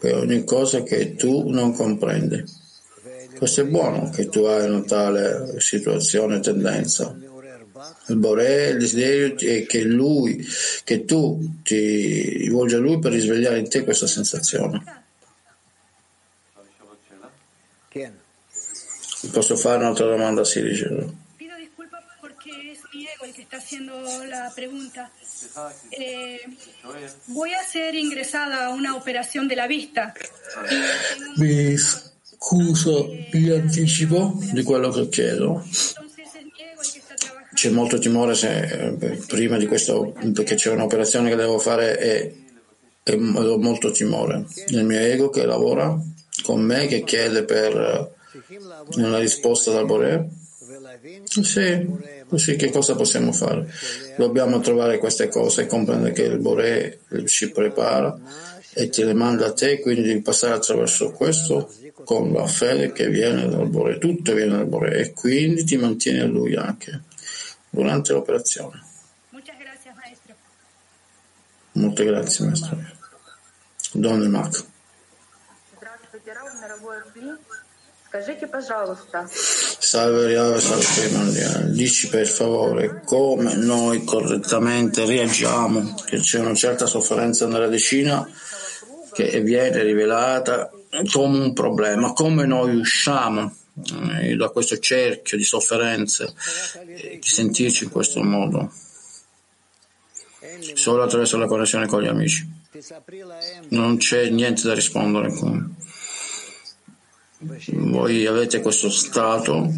[0.00, 2.57] per ogni cosa che tu non comprendi.
[3.38, 7.16] Questo è buono che tu hai una tale situazione, tendenza.
[8.08, 10.44] Il Boré, il desiderio è che lui,
[10.82, 14.82] che tu ti rivolgi a lui per risvegliare in te questa sensazione.
[19.32, 21.12] Posso fare un'altra domanda, sì, dicevo.
[21.36, 23.92] Pido disculpas porque es mi ego el que está haciendo
[24.24, 25.10] la pregunta.
[25.90, 26.40] Eh,
[27.26, 30.14] voy a ser ingresada a una operación de la vista.
[31.36, 32.07] Mis
[32.38, 35.64] scuso in anticipo di quello che chiedo.
[37.52, 38.96] C'è molto timore se,
[39.26, 42.34] prima di questo, perché c'è un'operazione che devo fare e,
[43.02, 44.46] e ho molto timore.
[44.68, 46.00] Il mio ego che lavora
[46.44, 48.14] con me, che chiede per
[48.94, 50.28] una risposta dal Bore.
[51.24, 51.86] Sì,
[52.28, 53.68] così che cosa possiamo fare?
[54.16, 58.16] Dobbiamo trovare queste cose e comprendere che il Bore ci prepara
[58.72, 61.68] e te le manda a te, quindi passare attraverso questo
[62.04, 66.20] con la fede che viene dal Bore, tutto viene dal Bore e quindi ti mantieni
[66.20, 67.02] a Lui anche
[67.70, 68.82] durante l'operazione.
[71.72, 72.76] Molte grazie, maestro.
[73.92, 74.64] Donne Mac.
[79.28, 81.70] Salve Riave, salve Mondiale.
[81.70, 88.28] Dici per favore come noi correttamente reagiamo, che c'è una certa sofferenza nella decina
[89.12, 90.70] che viene rivelata
[91.10, 93.54] come un problema, come noi usciamo
[94.20, 96.32] eh, da questo cerchio di sofferenze,
[96.86, 98.72] eh, di sentirci in questo modo,
[100.74, 102.56] solo attraverso la connessione con gli amici.
[103.68, 105.32] Non c'è niente da rispondere.
[105.32, 105.74] Con.
[107.38, 109.72] Voi avete questo stato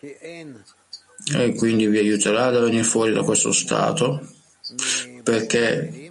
[0.00, 4.26] e quindi vi aiuterà a venire fuori da questo stato
[5.22, 6.10] perché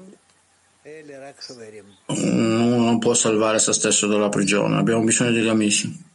[2.09, 6.07] uno non può salvare se stesso dalla prigione, abbiamo bisogno degli amici.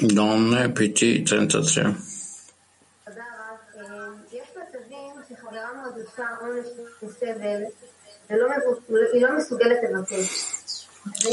[0.00, 1.96] Donne PT 33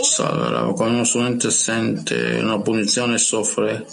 [0.01, 3.85] Salve, quando uno studente sente una punizione e soffre,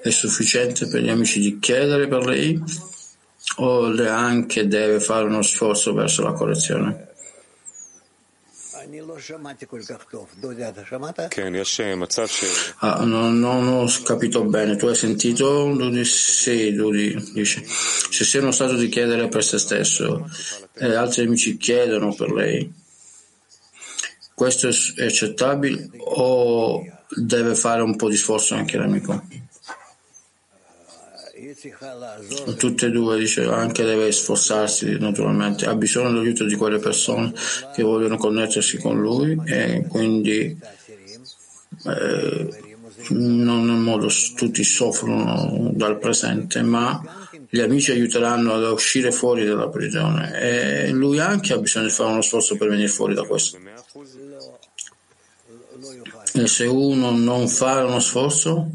[0.00, 2.62] è sufficiente per gli amici di chiedere per lei
[3.56, 7.10] o le anche deve fare uno sforzo verso la correzione?
[12.78, 15.68] Ah, non, non, ho capito bene, tu hai sentito?
[15.68, 20.28] Lui sì, lui dice, se sei uno stato di chiedere per se stesso
[20.74, 22.72] e altri amici chiedono per lei,
[24.34, 29.22] questo è accettabile o deve fare un po' di sforzo anche l'amico?
[32.58, 37.32] Tutte e due, dice, anche deve sforzarsi naturalmente, ha bisogno dell'aiuto di quelle persone
[37.74, 40.58] che vogliono connettersi con lui e quindi
[41.84, 42.48] eh,
[43.10, 47.00] non in modo tutti soffrono dal presente, ma
[47.48, 52.10] gli amici aiuteranno ad uscire fuori dalla prigione e lui anche ha bisogno di fare
[52.10, 53.58] uno sforzo per venire fuori da questo.
[56.34, 58.70] E se uno non fa uno sforzo,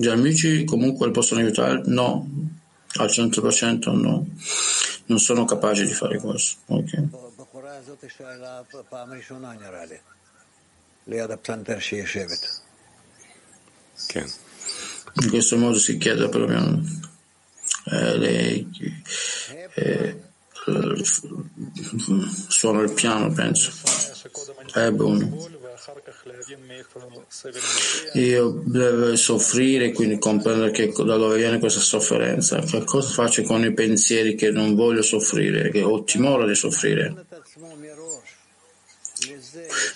[0.00, 1.82] gli amici comunque possono aiutare?
[1.86, 2.24] No,
[2.98, 4.28] al 100% no,
[5.06, 6.56] non sono capaci di fare questo.
[6.66, 7.08] Okay.
[15.22, 16.80] In questo modo si chiede perlomeno
[17.90, 18.70] eh, lei
[19.74, 20.22] eh,
[22.46, 23.72] suona il piano, penso.
[24.72, 25.66] È buono.
[28.14, 32.58] Io devo soffrire, quindi comprendere che, da dove viene questa sofferenza.
[32.60, 37.26] Che cosa faccio con i pensieri che non voglio soffrire, che ho timore di soffrire?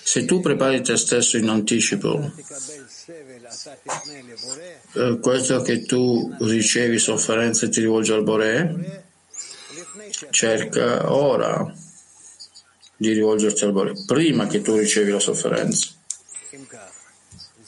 [0.03, 2.31] Se tu prepari te stesso in anticipo,
[4.93, 9.03] eh, questo che tu ricevi sofferenza e ti rivolgi al Bore,
[10.29, 11.73] cerca ora
[13.03, 15.89] di rivolgerti al Bore, prima che tu ricevi la sofferenza.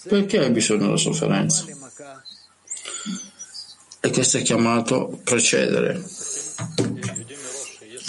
[0.08, 1.66] Perché hai bisogno della sofferenza?
[4.00, 6.02] E questo è chiamato precedere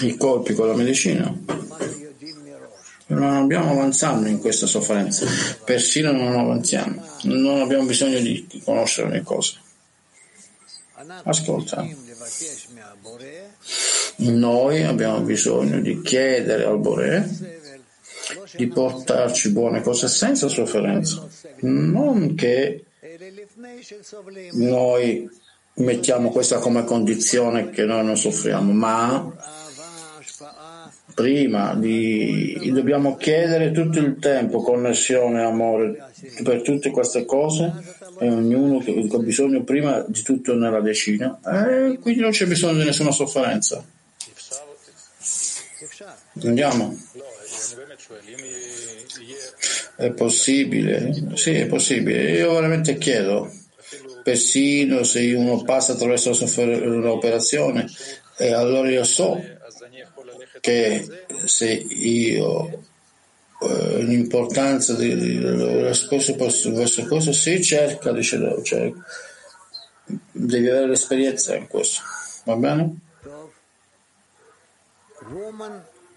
[0.02, 1.34] i colpi con la medicina.
[3.08, 5.26] Non abbiamo avanzato in questa sofferenza,
[5.64, 9.58] persino non avanziamo, non abbiamo bisogno di conoscere le cose.
[11.24, 11.84] Ascolta,
[14.16, 17.28] noi abbiamo bisogno di chiedere al Bore
[18.56, 21.26] di portarci buone cose senza sofferenza,
[21.60, 22.84] non che
[24.52, 25.28] noi
[25.74, 29.32] mettiamo questa come condizione che noi non soffriamo, ma
[31.14, 36.10] prima di, dobbiamo chiedere tutto il tempo connessione, amore
[36.42, 37.72] per tutte queste cose
[38.18, 42.84] e ognuno ha bisogno prima di tutto nella decina e quindi non c'è bisogno di
[42.84, 43.84] nessuna sofferenza.
[46.44, 46.96] Andiamo.
[49.96, 51.12] È possibile?
[51.34, 52.32] Sì, è possibile.
[52.32, 53.50] Io veramente chiedo,
[54.22, 56.30] persino se uno passa attraverso
[56.60, 57.86] un'operazione,
[58.38, 59.40] e allora io so
[60.60, 61.06] che
[61.44, 62.84] se io
[63.62, 68.92] eh, l'importanza di, di, verso questo, questo si cerca, dice, cioè,
[70.32, 72.02] devi avere l'esperienza in questo,
[72.44, 72.96] va bene?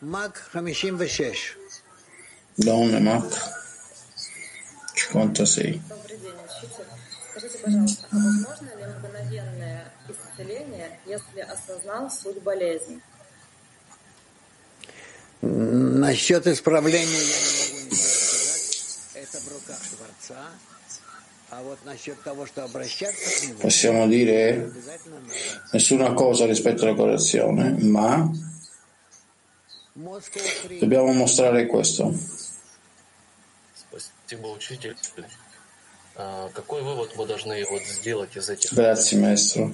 [0.00, 1.56] Mac 56.
[7.34, 13.00] Скажите, пожалуйста, а возможно ли мгновенное исцеление, если осознал суть болезни?
[15.42, 18.98] Насчет исправления я не могу ничего сказать.
[19.14, 20.48] Это в руках Творца.
[21.50, 23.60] А вот насчет того, что обращаться к нему...
[23.60, 24.72] Possiamo dire
[25.72, 28.30] nessuna cosa rispetto alla correzione, ma
[30.79, 32.13] dobbiamo mostrare questo.
[38.71, 39.73] Grazie maestro.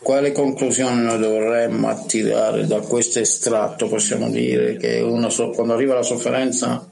[0.00, 3.88] Quale conclusione noi dovremmo attirare da questo estratto?
[3.88, 6.90] Possiamo dire che uno, quando arriva la sofferenza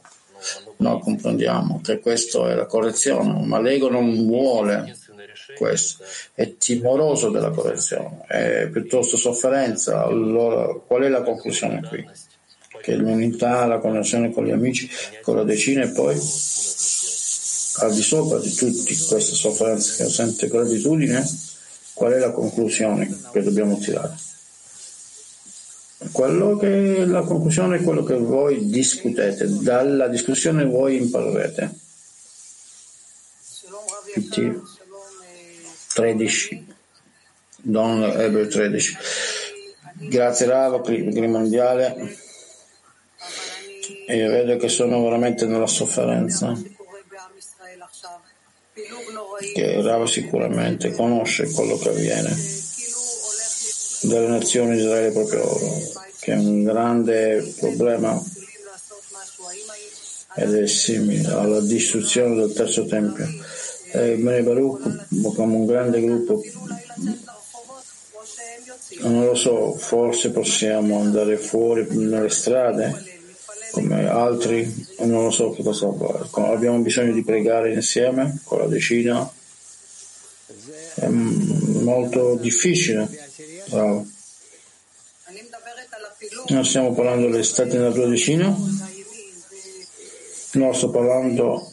[0.78, 4.96] noi comprendiamo che questa è la correzione, ma l'ego non vuole
[5.56, 10.02] questo, è timoroso della correzione, è piuttosto sofferenza.
[10.02, 12.08] Allora qual è la conclusione qui?
[12.80, 14.88] Che l'unità, la connessione con gli amici,
[15.22, 16.14] con la decina e poi
[17.78, 21.24] al di sopra di tutte queste sofferenze che sente gratitudine,
[21.94, 24.14] qual è la conclusione che dobbiamo tirare?
[26.12, 31.74] Quello che la conclusione è quello che voi discutete, dalla discussione voi imparerete.
[34.12, 34.75] PT
[35.96, 36.66] 13,
[37.62, 38.96] Don Eber 13.
[40.10, 42.18] Grazie Rava, Clima Mondiale.
[44.06, 46.52] E io vedo che sono veramente nella sofferenza.
[49.54, 52.36] Che Rava sicuramente conosce quello che avviene
[54.02, 55.42] delle nazioni Israele proprio
[56.20, 58.22] che è un grande problema
[60.34, 63.26] ed è simile alla distruzione del terzo tempio.
[63.96, 66.42] Bene Baruch come un grande gruppo
[69.00, 73.14] non lo so, forse possiamo andare fuori nelle strade
[73.72, 76.54] come altri, non lo so cosa fare.
[76.54, 79.30] Abbiamo bisogno di pregare insieme con la decina.
[80.94, 83.06] È molto difficile.
[83.68, 84.06] Bravo.
[86.48, 88.56] Non stiamo parlando delle stati nella tua decina?
[90.52, 91.70] No, sto parlando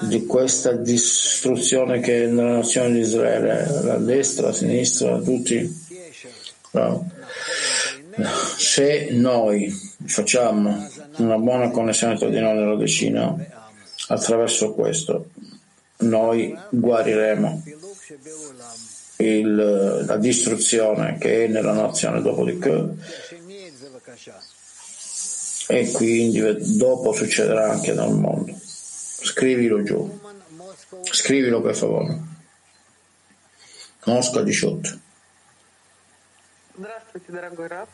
[0.00, 5.86] di questa distruzione che è nella nazione di Israele, la destra, la sinistra, tutti.
[6.70, 7.06] Bravo.
[8.56, 9.72] Se noi
[10.04, 10.88] facciamo
[11.18, 13.36] una buona connessione tra di noi nella decina,
[14.08, 15.30] attraverso questo
[15.98, 17.62] noi guariremo
[19.18, 22.94] il, la distruzione che è nella nazione dopodiché
[25.68, 26.40] e quindi
[26.76, 28.58] dopo succederà anche nel mondo.
[29.17, 30.19] Scrivilo giù.
[31.11, 32.19] Scrivilo per favore.
[34.05, 34.99] Mosca 18.
[36.77, 37.89] Здравствуйте, дорогой Раф.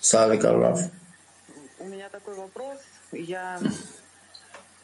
[0.00, 0.90] Salve caro Raf.
[1.78, 2.78] У меня такой вопрос.
[3.12, 3.60] Я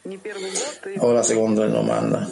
[0.05, 0.79] не первый год...
[0.87, 2.27] и- Ho la seconda domanda.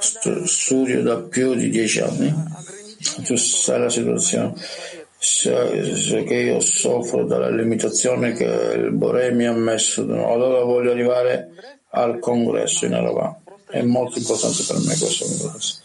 [0.00, 2.32] Stu- Studio da più di dieci anni.
[3.24, 4.54] Tu sai la situazione.
[5.17, 11.51] se, che io soffro dalla limitazione che il Bore mi ha messo, allora voglio arrivare
[11.89, 13.39] al congresso in Arabà.
[13.67, 15.81] È molto importante per me questo congresso.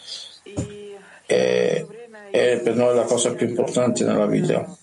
[1.27, 1.87] È,
[2.31, 4.77] è per noi la cosa più importante nella vita.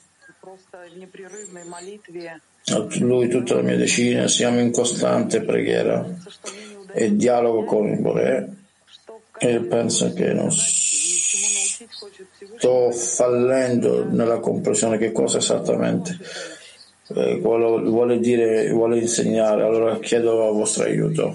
[3.00, 6.06] Lui tutta la mia decina siamo in costante preghiera
[6.94, 8.56] e dialogo con il Bore
[9.38, 10.87] e penso che non so
[12.58, 16.18] sto fallendo nella comprensione che cosa esattamente
[17.10, 21.34] eh, vuole dire, vuole insegnare, allora chiedo il vostro aiuto.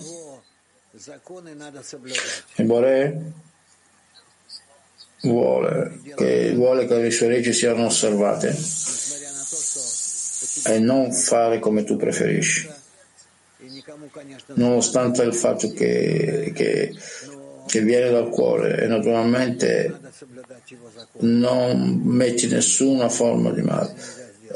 [2.56, 3.32] Il Bore
[5.22, 8.54] vuole che, vuole che le sue leggi siano osservate
[10.66, 12.68] e non fare come tu preferisci.
[14.54, 16.94] Nonostante il fatto che, che,
[17.72, 19.98] che viene dal cuore e naturalmente
[21.20, 23.94] non metti nessuna forma di male,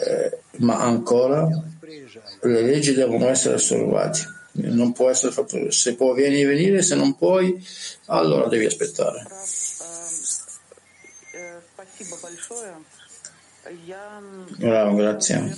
[0.06, 1.48] eh, ma ancora
[2.42, 4.20] le leggi devono essere osservate,
[4.52, 5.70] non può essere fatto.
[5.70, 7.66] Se puoi vieni venire, se non puoi,
[8.08, 9.26] allora devi aspettare.
[14.58, 15.56] Bravo, grazie.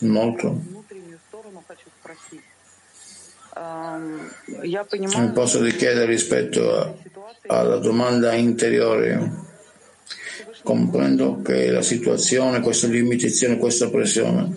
[0.00, 0.60] Molto.
[3.58, 4.30] Ehm,
[5.16, 6.94] Mi posso richiedere rispetto a,
[7.46, 9.46] alla domanda interiore.
[10.62, 14.54] Comprendo che la situazione, questa limitazione, questa pressione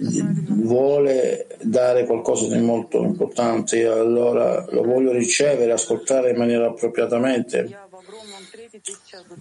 [0.00, 7.68] vuole dare qualcosa di molto importante, allora lo voglio ricevere, ascoltare in maniera appropriatamente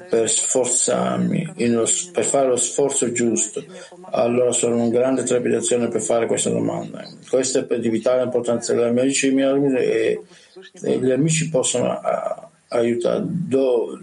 [0.09, 1.53] per sforzarmi,
[1.85, 3.63] s- per fare lo sforzo giusto.
[4.11, 7.07] Allora sono in grande trepidazione per fare questa domanda.
[7.29, 8.73] Questa è di vitale importanza.
[8.73, 9.31] Gli amici,
[9.77, 10.21] e,
[10.81, 13.21] e gli amici possono a- aiutare.
[13.25, 13.99] Do-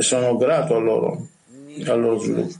[0.00, 1.28] sono grato a loro,
[1.86, 2.52] al loro sviluppo.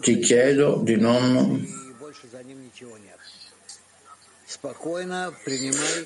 [0.00, 1.64] Ti chiedo di non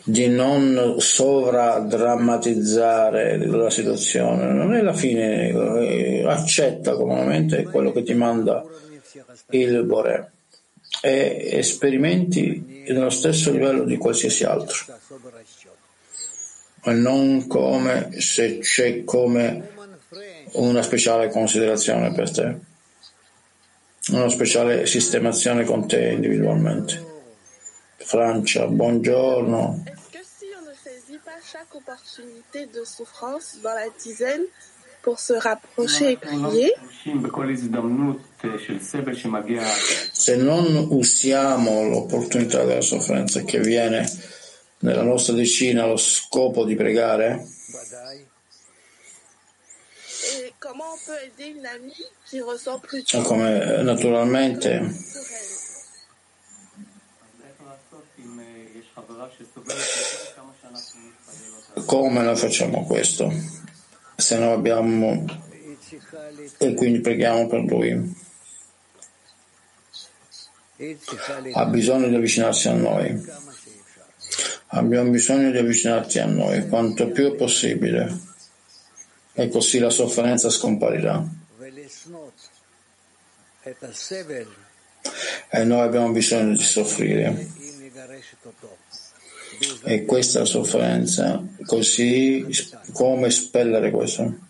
[0.05, 4.53] di non sovradrammatizzare la situazione.
[4.53, 8.63] Non è la fine, eh, accetta comunemente quello che ti manda
[9.51, 10.33] il Bore
[11.01, 14.85] e sperimenti nello stesso livello di qualsiasi altro,
[16.85, 19.77] ma non come se c'è come
[20.53, 22.59] una speciale considerazione per te,
[24.11, 27.08] una speciale sistemazione con te individualmente.
[28.09, 29.85] Francia, buongiorno.
[31.53, 34.45] Chaque opportunité de souffrance dans la dizaine
[35.03, 36.73] pour se rapprocher et prier,
[40.13, 44.11] Se non usiamo l'opportunità della sofferenza che viene
[44.79, 47.47] nella nostra decina allo scopo di pregare,
[50.45, 50.97] et comment
[61.85, 63.33] Come noi facciamo questo?
[64.16, 65.25] Se noi abbiamo
[66.59, 68.27] e quindi preghiamo per lui.
[71.53, 73.27] Ha bisogno di avvicinarsi a noi.
[74.69, 78.21] Abbiamo bisogno di avvicinarti a noi quanto più è possibile
[79.33, 81.25] e così la sofferenza scomparirà.
[85.51, 87.57] E noi abbiamo bisogno di soffrire.
[89.83, 92.47] E questa sofferenza, così
[92.93, 94.47] come espellere questo?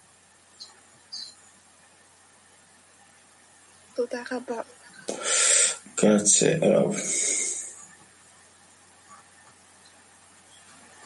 [5.95, 6.95] Grazie, Rav.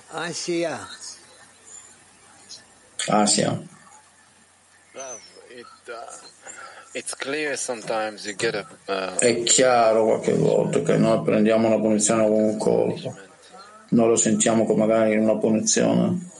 [0.08, 0.86] Asia.
[3.06, 3.62] Asia.
[8.86, 13.16] A, uh, È chiaro qualche volta che noi prendiamo una punizione come un colpo,
[13.92, 16.30] noi lo sentiamo come magari una punizione.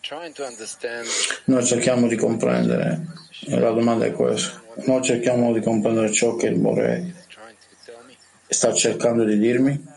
[0.00, 1.06] trying to understand
[1.44, 3.06] Noi cerchiamo di comprendere,
[3.46, 7.14] e la domanda è questa, noi cerchiamo di comprendere ciò che il Bore
[8.48, 9.90] sta cercando di dirmi?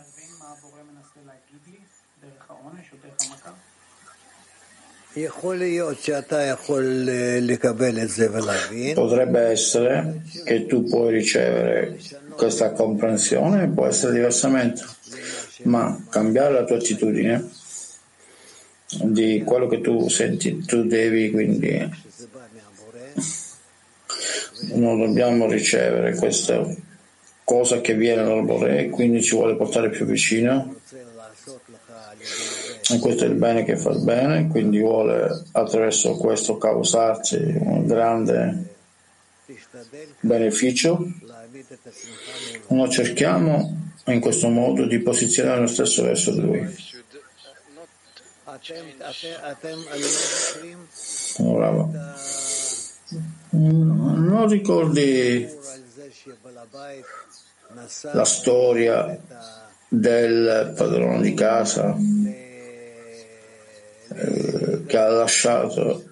[8.94, 11.98] Potrebbe essere che tu puoi ricevere
[12.36, 14.82] questa comprensione, può essere diversamente,
[15.64, 17.48] ma cambiare la tua attitudine
[19.02, 22.04] di quello che tu senti, tu devi quindi
[24.74, 26.64] non dobbiamo ricevere questa
[27.42, 30.76] cosa che viene dal Bore quindi ci vuole portare più vicino
[32.88, 37.86] e questo è il bene che fa il bene, quindi vuole attraverso questo causarci un
[37.86, 38.74] grande
[40.20, 41.04] beneficio.
[42.68, 46.94] Noi cerchiamo in questo modo di posizionare lo stesso verso Lui.
[51.38, 51.92] Bravo.
[53.50, 55.48] Non ricordi
[58.12, 59.18] la storia
[59.88, 61.96] del padrone di casa
[64.08, 66.04] eh, che ha lasciato,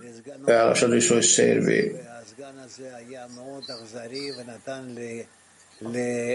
[0.46, 2.02] e ha lasciato i suoi servi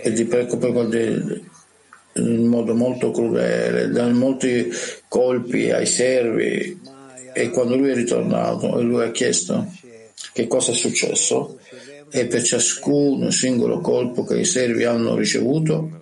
[0.01, 4.69] e di preoccupa in modo molto crudele, dà molti
[5.07, 6.81] colpi ai servi.
[7.33, 9.71] E quando lui è ritornato e lui ha chiesto
[10.33, 11.59] che cosa è successo
[12.09, 16.01] e per ciascun singolo colpo che i servi hanno ricevuto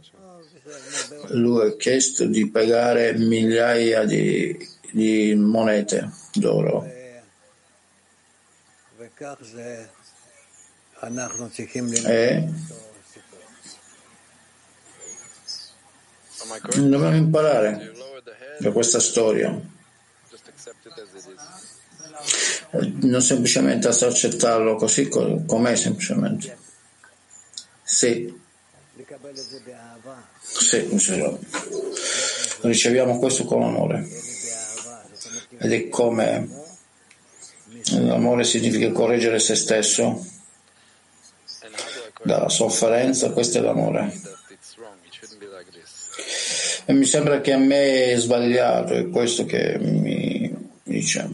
[1.30, 4.58] lui ha chiesto di pagare migliaia di,
[4.92, 6.86] di monete d'oro
[12.04, 12.50] e
[16.76, 17.94] dobbiamo imparare
[18.60, 19.76] da questa storia.
[22.70, 26.58] Non semplicemente accettarlo così com'è semplicemente?
[27.84, 28.46] Sì.
[30.42, 30.88] Sì,
[32.62, 34.10] riceviamo questo con amore
[35.60, 36.66] ed è come
[37.92, 40.26] l'amore significa correggere se stesso
[42.24, 44.22] dalla sofferenza, questo è l'amore.
[46.86, 50.54] E mi sembra che a me è sbagliato, è questo che mi,
[50.84, 51.30] dice.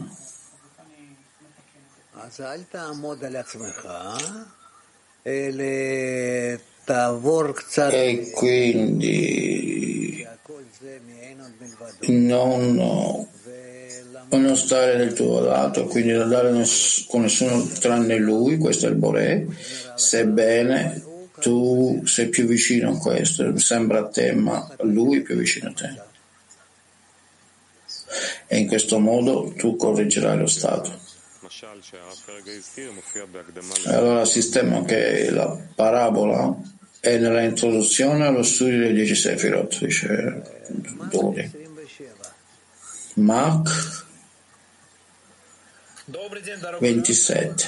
[7.94, 10.26] E quindi
[12.06, 13.28] non,
[14.38, 16.50] non stare nel tuo lato, quindi non andare
[17.08, 19.46] con nessuno tranne lui, questo è il Boré,
[19.94, 21.02] sebbene
[21.40, 25.72] tu sei più vicino a questo, sembra a te, ma lui è più vicino a
[25.72, 26.02] te.
[28.46, 31.02] E in questo modo tu correggerai lo stato.
[33.86, 36.56] Allora sistema che la parabola
[37.00, 40.42] è nella introduzione allo studio dei dieci Sefirot, dice
[41.10, 41.62] Dori.
[43.14, 44.03] Mark
[46.80, 47.64] 27.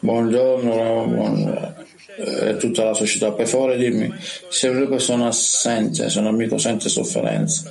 [0.00, 1.74] Buongiorno, buongiorno.
[2.16, 3.32] Eh, tutta la società.
[3.32, 4.10] Per favore dimmi,
[4.48, 7.70] se una sono assente, se un amico sente sofferenza,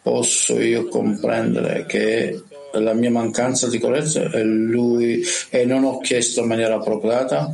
[0.00, 6.40] posso io comprendere che la mia mancanza di correttezza è lui e non ho chiesto
[6.40, 7.52] in maniera appropriata?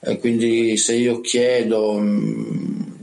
[0.00, 2.94] E quindi se io chiedo mh,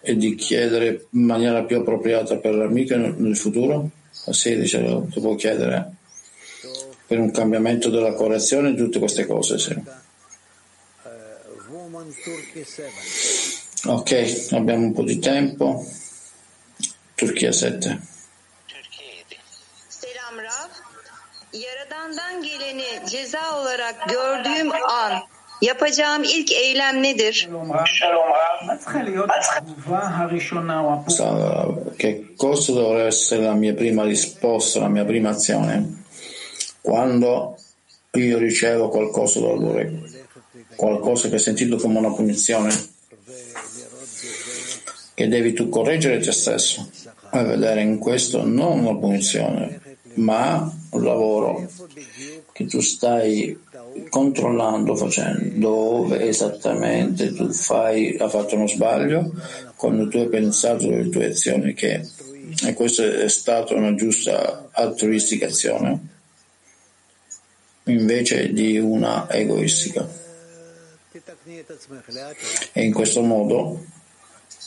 [0.00, 3.90] e di chiedere in maniera più appropriata per l'amico nel futuro?
[4.30, 5.92] Sì, dice, si può chiedere
[7.06, 9.76] per un cambiamento della correzione tutte queste cose, sì.
[13.84, 15.84] Ok, abbiamo un po' di tempo.
[17.14, 18.00] Turchia 7.
[19.88, 20.70] Selam Rav.
[21.52, 25.31] Yaradan'dan geleni ceza olarak gördüğüm an
[25.62, 27.48] yapacağım ilk eylem nedir?
[31.98, 36.04] Che cosa dovrebbe essere la mia prima risposta, la mia prima azione?
[36.82, 37.56] Quando
[38.12, 39.92] io ricevo qualcosa dal Bore,
[40.76, 42.72] qualcosa che è sentito come una punizione,
[45.14, 46.90] che devi tu correggere te stesso
[47.32, 49.80] e vedere in questo non una punizione,
[50.14, 51.68] ma un lavoro
[52.52, 53.58] che tu stai
[54.08, 59.32] controllando, facendo dove esattamente tu fai, hai fatto uno sbaglio,
[59.76, 62.06] quando tu hai pensato delle tue azioni che
[62.64, 66.10] e questa è stata una giusta altruistica azione
[67.84, 70.06] invece di una egoistica.
[72.72, 73.84] E in questo modo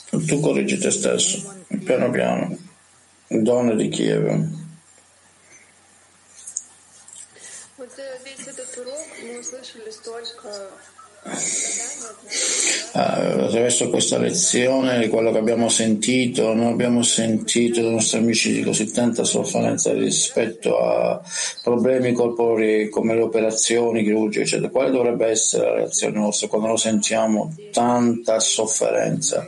[0.10, 1.54] tu correggi te stesso,
[1.84, 2.58] piano piano.
[3.28, 4.64] Donna di Kiev.
[12.92, 18.92] Attraverso questa lezione, quello che abbiamo sentito, noi abbiamo sentito dai nostri amici di così
[18.92, 21.22] tanta sofferenza rispetto a
[21.64, 24.70] problemi corporei come le operazioni chirurgiche, eccetera.
[24.70, 29.46] Quale dovrebbe essere la reazione nostra quando lo sentiamo tanta sofferenza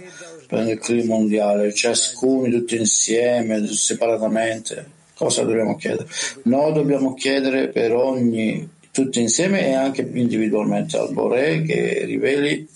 [0.49, 4.95] il clima mondiale, ciascuno tutti insieme, separatamente?
[5.13, 6.07] Cosa dobbiamo chiedere?
[6.43, 12.67] Noi dobbiamo chiedere per ogni tutti insieme e anche individualmente al Bore che riveli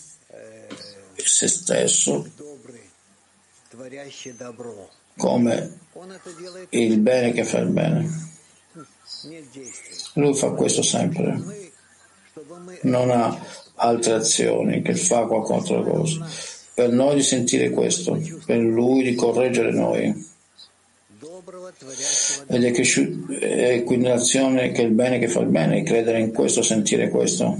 [1.16, 2.24] se stesso
[5.16, 5.78] come
[6.70, 8.08] il bene che fa il bene.
[10.14, 11.40] Lui fa questo sempre,
[12.82, 13.36] non ha
[13.74, 16.24] altre azioni che fa qualche cosa.
[16.72, 18.16] Per noi di sentire questo,
[18.46, 20.30] per lui di correggere noi.
[22.46, 26.20] Ed è, cresciuto, è quindi l'azione che è il bene che fa il bene, credere
[26.20, 27.58] in questo, sentire questo.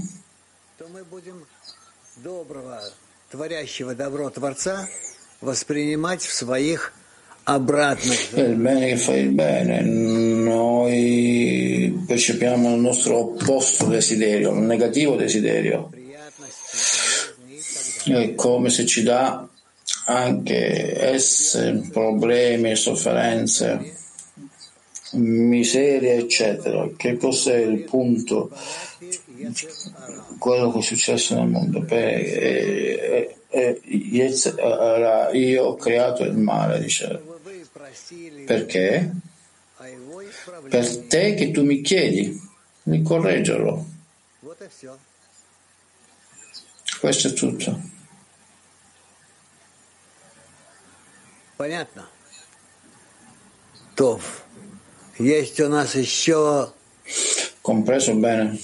[8.35, 10.83] Il bene che fa il bene, noi
[12.07, 15.89] percepiamo il nostro opposto desiderio, il negativo desiderio.
[18.05, 19.47] È come se ci dà
[20.05, 23.95] anche esse problemi, sofferenze,
[25.13, 26.89] miseria, eccetera.
[26.95, 28.49] Che cos'è il punto?
[30.37, 31.81] Quello che è successo nel mondo.
[31.81, 33.81] Beh, eh, eh,
[35.33, 37.21] io ho creato il male, dice.
[38.45, 39.11] Perché?
[40.69, 42.39] Per te che tu mi chiedi
[42.83, 43.85] di correggerlo.
[46.99, 47.91] Questo è tutto.
[51.56, 52.06] Понятно?
[53.96, 54.44] Тов.
[55.18, 56.72] Есть у нас еще
[57.62, 58.58] Compreso bene?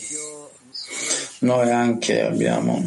[1.40, 2.82] Noi anche abbiamo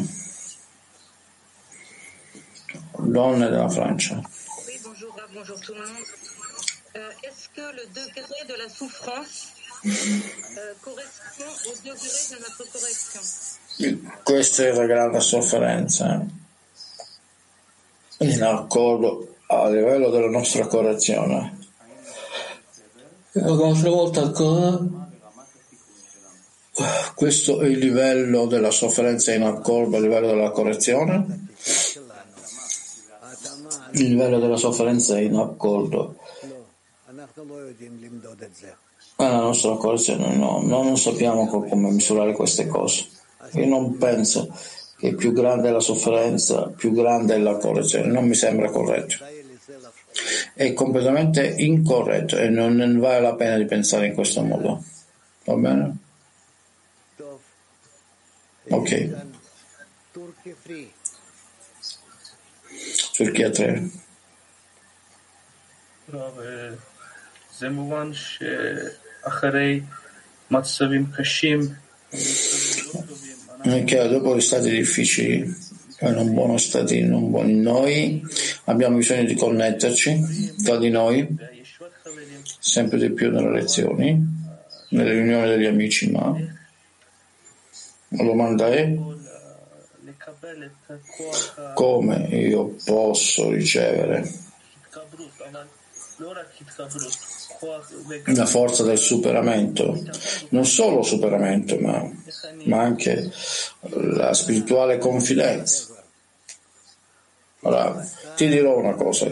[2.98, 4.20] donne della Francia.
[4.66, 6.04] Oui, bonjour Rav, bonjour tout le monde.
[6.96, 9.48] Euh, Est-ce que le degré de la souffrance
[9.86, 13.20] euh, correspond au degré de notre correction
[14.24, 16.26] Questa è la grande sofferenza
[18.20, 21.59] in accordo a livello della nostra correzione.
[23.31, 25.01] Ecco, Un'altra volta ancora.
[27.15, 31.47] Questo è il livello della sofferenza in accordo, a livello della correzione.
[33.91, 36.15] Il livello della sofferenza in accordo
[39.17, 40.35] ah, alla nostra correzione.
[40.35, 43.05] No, noi non sappiamo come misurare queste cose.
[43.51, 44.51] Io non penso
[45.03, 48.07] che più grande è la sofferenza, più grande è la correzione.
[48.07, 49.17] Non mi sembra corretto.
[50.53, 54.81] È completamente incorretto e non vale la pena di pensare in questo modo.
[55.43, 55.97] Va bene?
[58.69, 59.09] Ok.
[63.13, 63.89] Turchia 3.
[67.57, 69.81] זה מובן שאחרי
[70.51, 71.59] מצבים קשים
[73.63, 75.55] è là dopo gli stati difficili,
[76.01, 77.59] non buono stati non buon...
[77.61, 78.21] noi,
[78.65, 81.27] abbiamo bisogno di connetterci tra di noi,
[82.59, 84.21] sempre di più nelle lezioni,
[84.89, 86.35] nelle riunioni degli amici, ma
[88.09, 88.95] la domanda è
[91.73, 94.29] come io posso ricevere?
[98.25, 100.01] la forza del superamento,
[100.49, 102.09] non solo superamento, ma,
[102.65, 103.31] ma anche
[103.79, 105.87] la spirituale confidenza.
[107.61, 108.05] Allora,
[108.35, 109.29] ti dirò una cosa,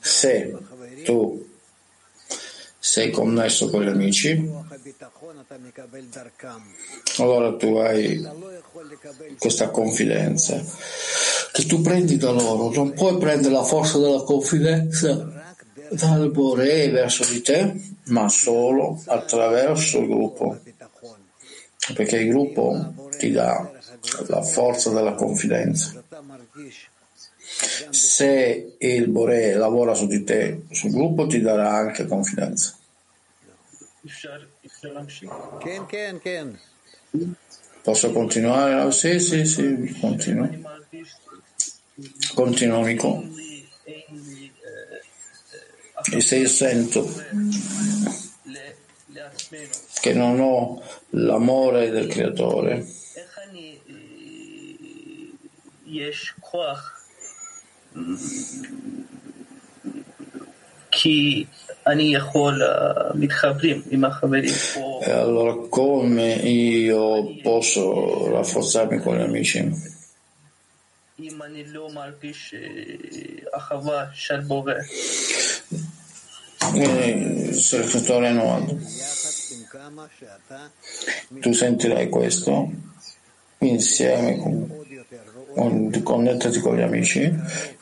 [0.00, 0.56] se
[1.04, 1.46] tu
[2.78, 4.50] sei connesso con gli amici,
[7.18, 8.26] allora tu hai
[9.38, 10.62] questa confidenza.
[11.50, 15.47] Che tu prendi da loro, non puoi prendere la forza della confidenza
[15.90, 17.74] dal Bore verso di te,
[18.06, 20.58] ma solo attraverso il gruppo,
[21.94, 23.70] perché il gruppo ti dà
[24.28, 26.02] la forza della confidenza.
[27.90, 32.76] Se il Bore lavora su di te, sul gruppo ti darà anche confidenza.
[37.82, 38.92] Posso continuare?
[38.92, 40.48] Sì, sì, sì, continuo.
[42.34, 43.24] Continuo, amico
[46.10, 47.06] e se io sento
[50.00, 52.86] che non ho l'amore del creatore
[65.02, 69.96] e allora come io posso rafforzarmi con gli amici?
[77.52, 78.78] Se il è nuovo,
[81.40, 82.70] tu sentirai questo
[83.58, 84.84] insieme con,
[85.54, 87.32] con, connettati con gli amici,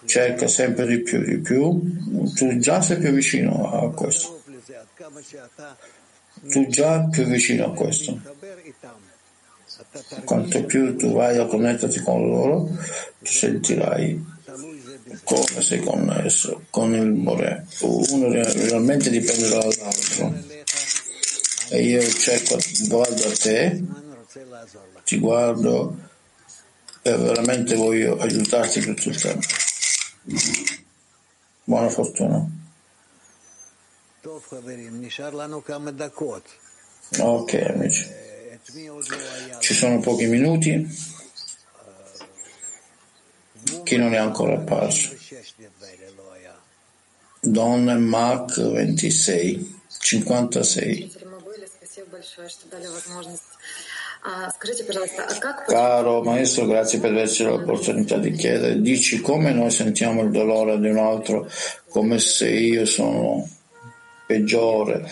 [0.05, 4.43] cerca sempre di più, di più, tu già sei più vicino a questo.
[6.51, 8.20] Tu già più vicino a questo.
[10.24, 12.66] Quanto più tu vai a connetterti con loro,
[13.18, 14.36] tu sentirai
[15.24, 17.66] come sei connesso con il Bore.
[17.80, 20.34] Uno realmente dipende dall'altro.
[21.70, 22.56] E io cerco,
[22.86, 23.82] guardo a te,
[25.04, 25.96] ti guardo
[27.02, 29.46] e veramente voglio aiutarti tutto il tempo.
[31.64, 32.48] Buona fortuna.
[37.18, 38.06] Ok amici,
[39.60, 41.14] ci sono pochi minuti.
[43.84, 45.14] Chi non è ancora apparso?
[47.40, 51.12] Don Mark 26, 56.
[55.66, 58.80] Caro maestro, grazie per averci l'opportunità di chiedere.
[58.80, 61.48] Dici come noi sentiamo il dolore di un altro
[61.88, 63.48] come se io sono
[64.26, 65.08] peggiore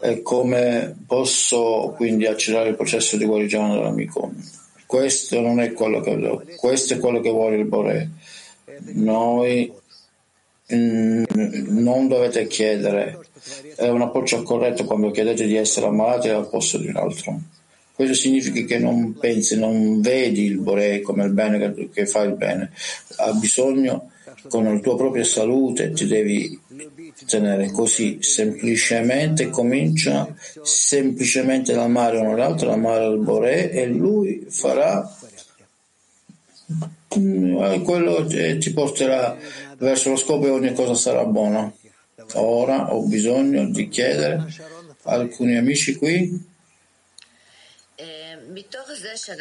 [0.00, 4.32] e come posso quindi accelerare il processo di guarigione dell'amico.
[4.90, 8.10] Questo non è quello che questo è quello che vuole il Bore.
[8.94, 9.72] Noi
[10.74, 11.22] mm,
[11.68, 13.20] non dovete chiedere,
[13.76, 17.40] è un approccio corretto quando chiedete di essere ammalati al posto di un altro.
[17.94, 22.22] Questo significa che non pensi, non vedi il Bore come il bene che, che fa
[22.22, 22.72] il bene.
[23.18, 24.10] Ha bisogno
[24.48, 26.58] con la tua propria salute, ti devi
[27.26, 34.46] tenere così, semplicemente comincia semplicemente ad amare uno l'altro, ad amare il Bore e lui
[34.48, 35.16] farà
[37.08, 39.36] quello che ti porterà
[39.78, 41.72] verso lo scopo e ogni cosa sarà buona.
[42.34, 44.46] Ora ho bisogno di chiedere
[45.02, 46.48] a alcuni amici qui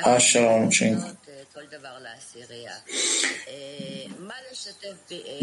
[0.03, 1.17] Asharon 5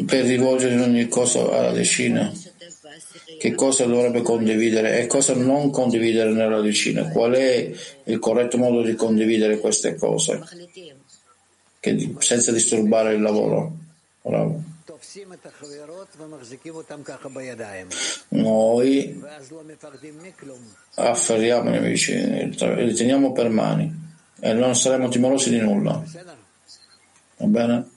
[0.06, 2.32] per rivolgere ogni cosa alla decina
[3.38, 7.08] che cosa dovrebbe condividere e cosa non condividere nella decina.
[7.08, 7.72] Qual è
[8.04, 10.42] il corretto modo di condividere queste cose?
[11.80, 13.76] Che, senza disturbare il lavoro.
[14.22, 14.74] Bravo.
[18.28, 19.22] Noi
[20.94, 23.90] afferriamo i nemici, li teniamo per mani
[24.40, 26.02] e non saremo timorosi di nulla.
[27.36, 27.88] Va bene?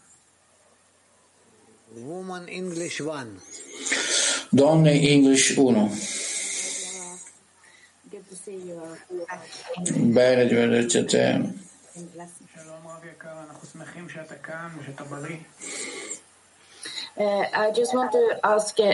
[4.50, 5.92] Donne English 1.
[9.96, 11.42] Bene di vederti a te.
[17.20, 18.94] Uh, I just want to ask, uh,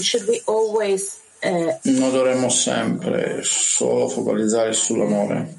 [0.00, 5.58] should we always uh, Non dovremmo sempre solo focalizzare sull'amore.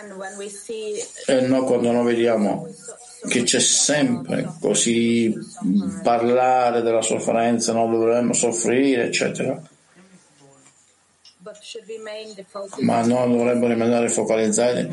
[0.00, 2.68] and when we see E no, quando noi vediamo
[3.28, 5.34] che c'è sempre così
[6.04, 9.60] parlare della sofferenza, non dovremmo soffrire, eccetera,
[12.82, 14.88] ma non dovremmo rimanere focalizzati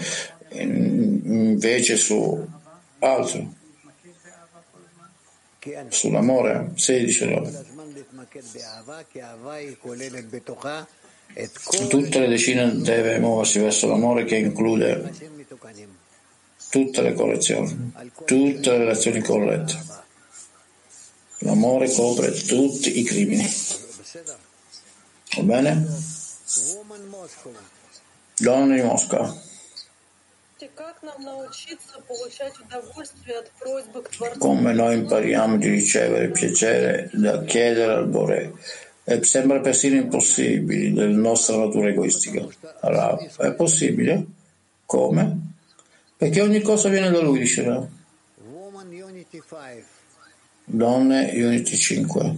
[0.53, 2.43] in- invece su
[2.99, 3.53] altro,
[5.89, 6.71] sull'amore.
[6.75, 7.51] 16 loro.
[11.89, 15.11] Tutte le decine deve muoversi verso l'amore che include
[16.69, 17.93] tutte le correzioni,
[18.25, 20.03] tutte le relazioni corrette.
[21.39, 23.47] L'amore copre tutti i crimini.
[25.35, 25.87] Va bene?
[28.37, 29.43] Donne di Mosca.
[34.38, 38.52] Come noi impariamo di ricevere piacere da chiedere al Bore.
[39.04, 42.46] E sembra persino impossibile nella nostra natura egoistica.
[42.80, 44.24] Allora, è possibile?
[44.84, 45.54] Come?
[46.16, 47.88] Perché ogni cosa viene da lui, dice Rav.
[48.52, 49.84] Woman Unity 5.
[50.64, 52.36] Donne Unity 5.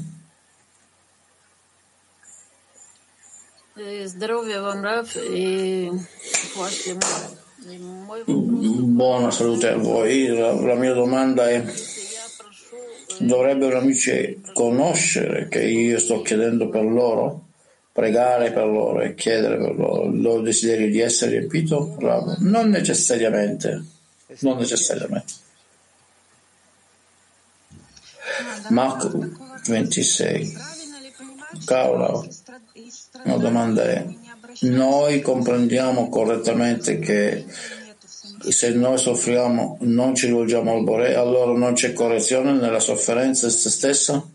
[3.74, 5.90] Э, Здоровья вам, Раф, и
[6.54, 7.02] ваш лимон.
[7.02, 10.27] И мой Buona salute a voi.
[10.27, 11.61] La, la mia domanda è:
[13.19, 17.47] dovrebbero amici conoscere che io sto chiedendo per loro?
[17.91, 21.95] Pregare per loro e chiedere per loro il loro desiderio di essere riempito?
[21.97, 22.35] Bravo.
[22.39, 23.83] Non necessariamente.
[24.39, 25.33] Non necessariamente.
[28.69, 29.29] Marco
[29.67, 30.57] 26.
[31.65, 32.25] Carola,
[33.25, 34.05] la domanda è:
[34.61, 37.45] noi comprendiamo correttamente che
[38.49, 44.25] se noi soffriamo non ci rivolgiamo al Bore, allora non c'è correzione nella sofferenza stessa?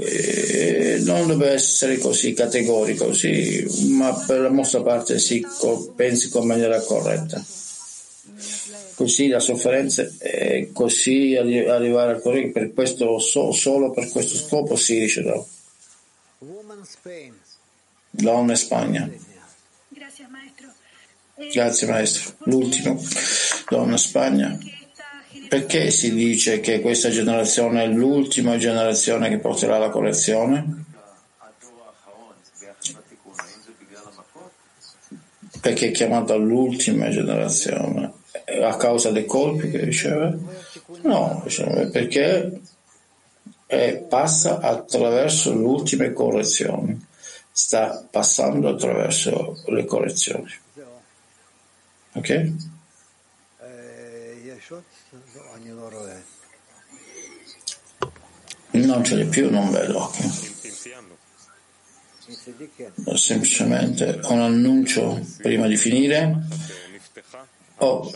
[0.00, 6.28] Eh, non deve essere così categorico, sì, ma per la nostra parte sì, co- pensi
[6.28, 7.42] con maniera corretta.
[8.94, 14.36] Così la sofferenza è così arri- arrivare al corretto, per questo, so- solo per questo
[14.36, 15.42] scopo si riuscirà.
[18.10, 19.10] Donna Spagna.
[19.88, 20.66] Gracias, maestro.
[21.36, 22.34] Eh, Grazie maestro.
[22.44, 23.00] L'ultimo,
[23.68, 24.58] donna Spagna.
[25.48, 30.84] Perché si dice che questa generazione è l'ultima generazione che porterà alla correzione?
[35.60, 38.12] Perché è chiamata l'ultima generazione?
[38.62, 40.38] A causa dei colpi che riceve?
[41.02, 41.44] No,
[41.92, 42.60] perché
[43.68, 47.06] e passa attraverso le ultime correzioni,
[47.52, 50.52] sta passando attraverso le correzioni.
[52.14, 52.52] Ok?
[58.70, 60.04] Non ce l'è più, non vedo.
[60.04, 60.58] Okay
[63.14, 66.36] semplicemente un annuncio prima di finire.
[67.78, 68.10] Oh,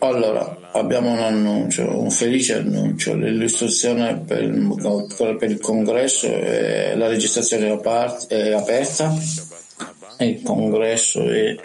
[0.00, 7.08] allora, abbiamo un annuncio, un felice annuncio, l'illustrazione per il, per il congresso, e la
[7.08, 9.12] registrazione è, apart- è aperta,
[10.18, 11.56] il congresso è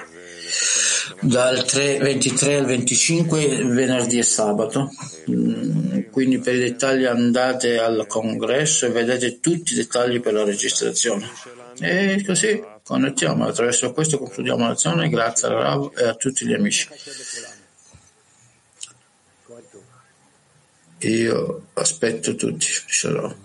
[1.21, 4.89] dal 3 23 al 25 venerdì e sabato.
[5.29, 10.43] Mm, Quindi per i dettagli andate al congresso e vedete tutti i dettagli per la
[10.43, 11.29] registrazione.
[11.79, 13.47] E così connettiamo.
[13.47, 15.09] Attraverso questo concludiamo la lezione.
[15.09, 16.87] Grazie al Rav e a tutti gli amici.
[20.99, 22.67] Io aspetto tutti.
[22.67, 23.35] Shalom.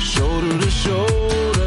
[0.00, 1.59] Shoulder to shoulder.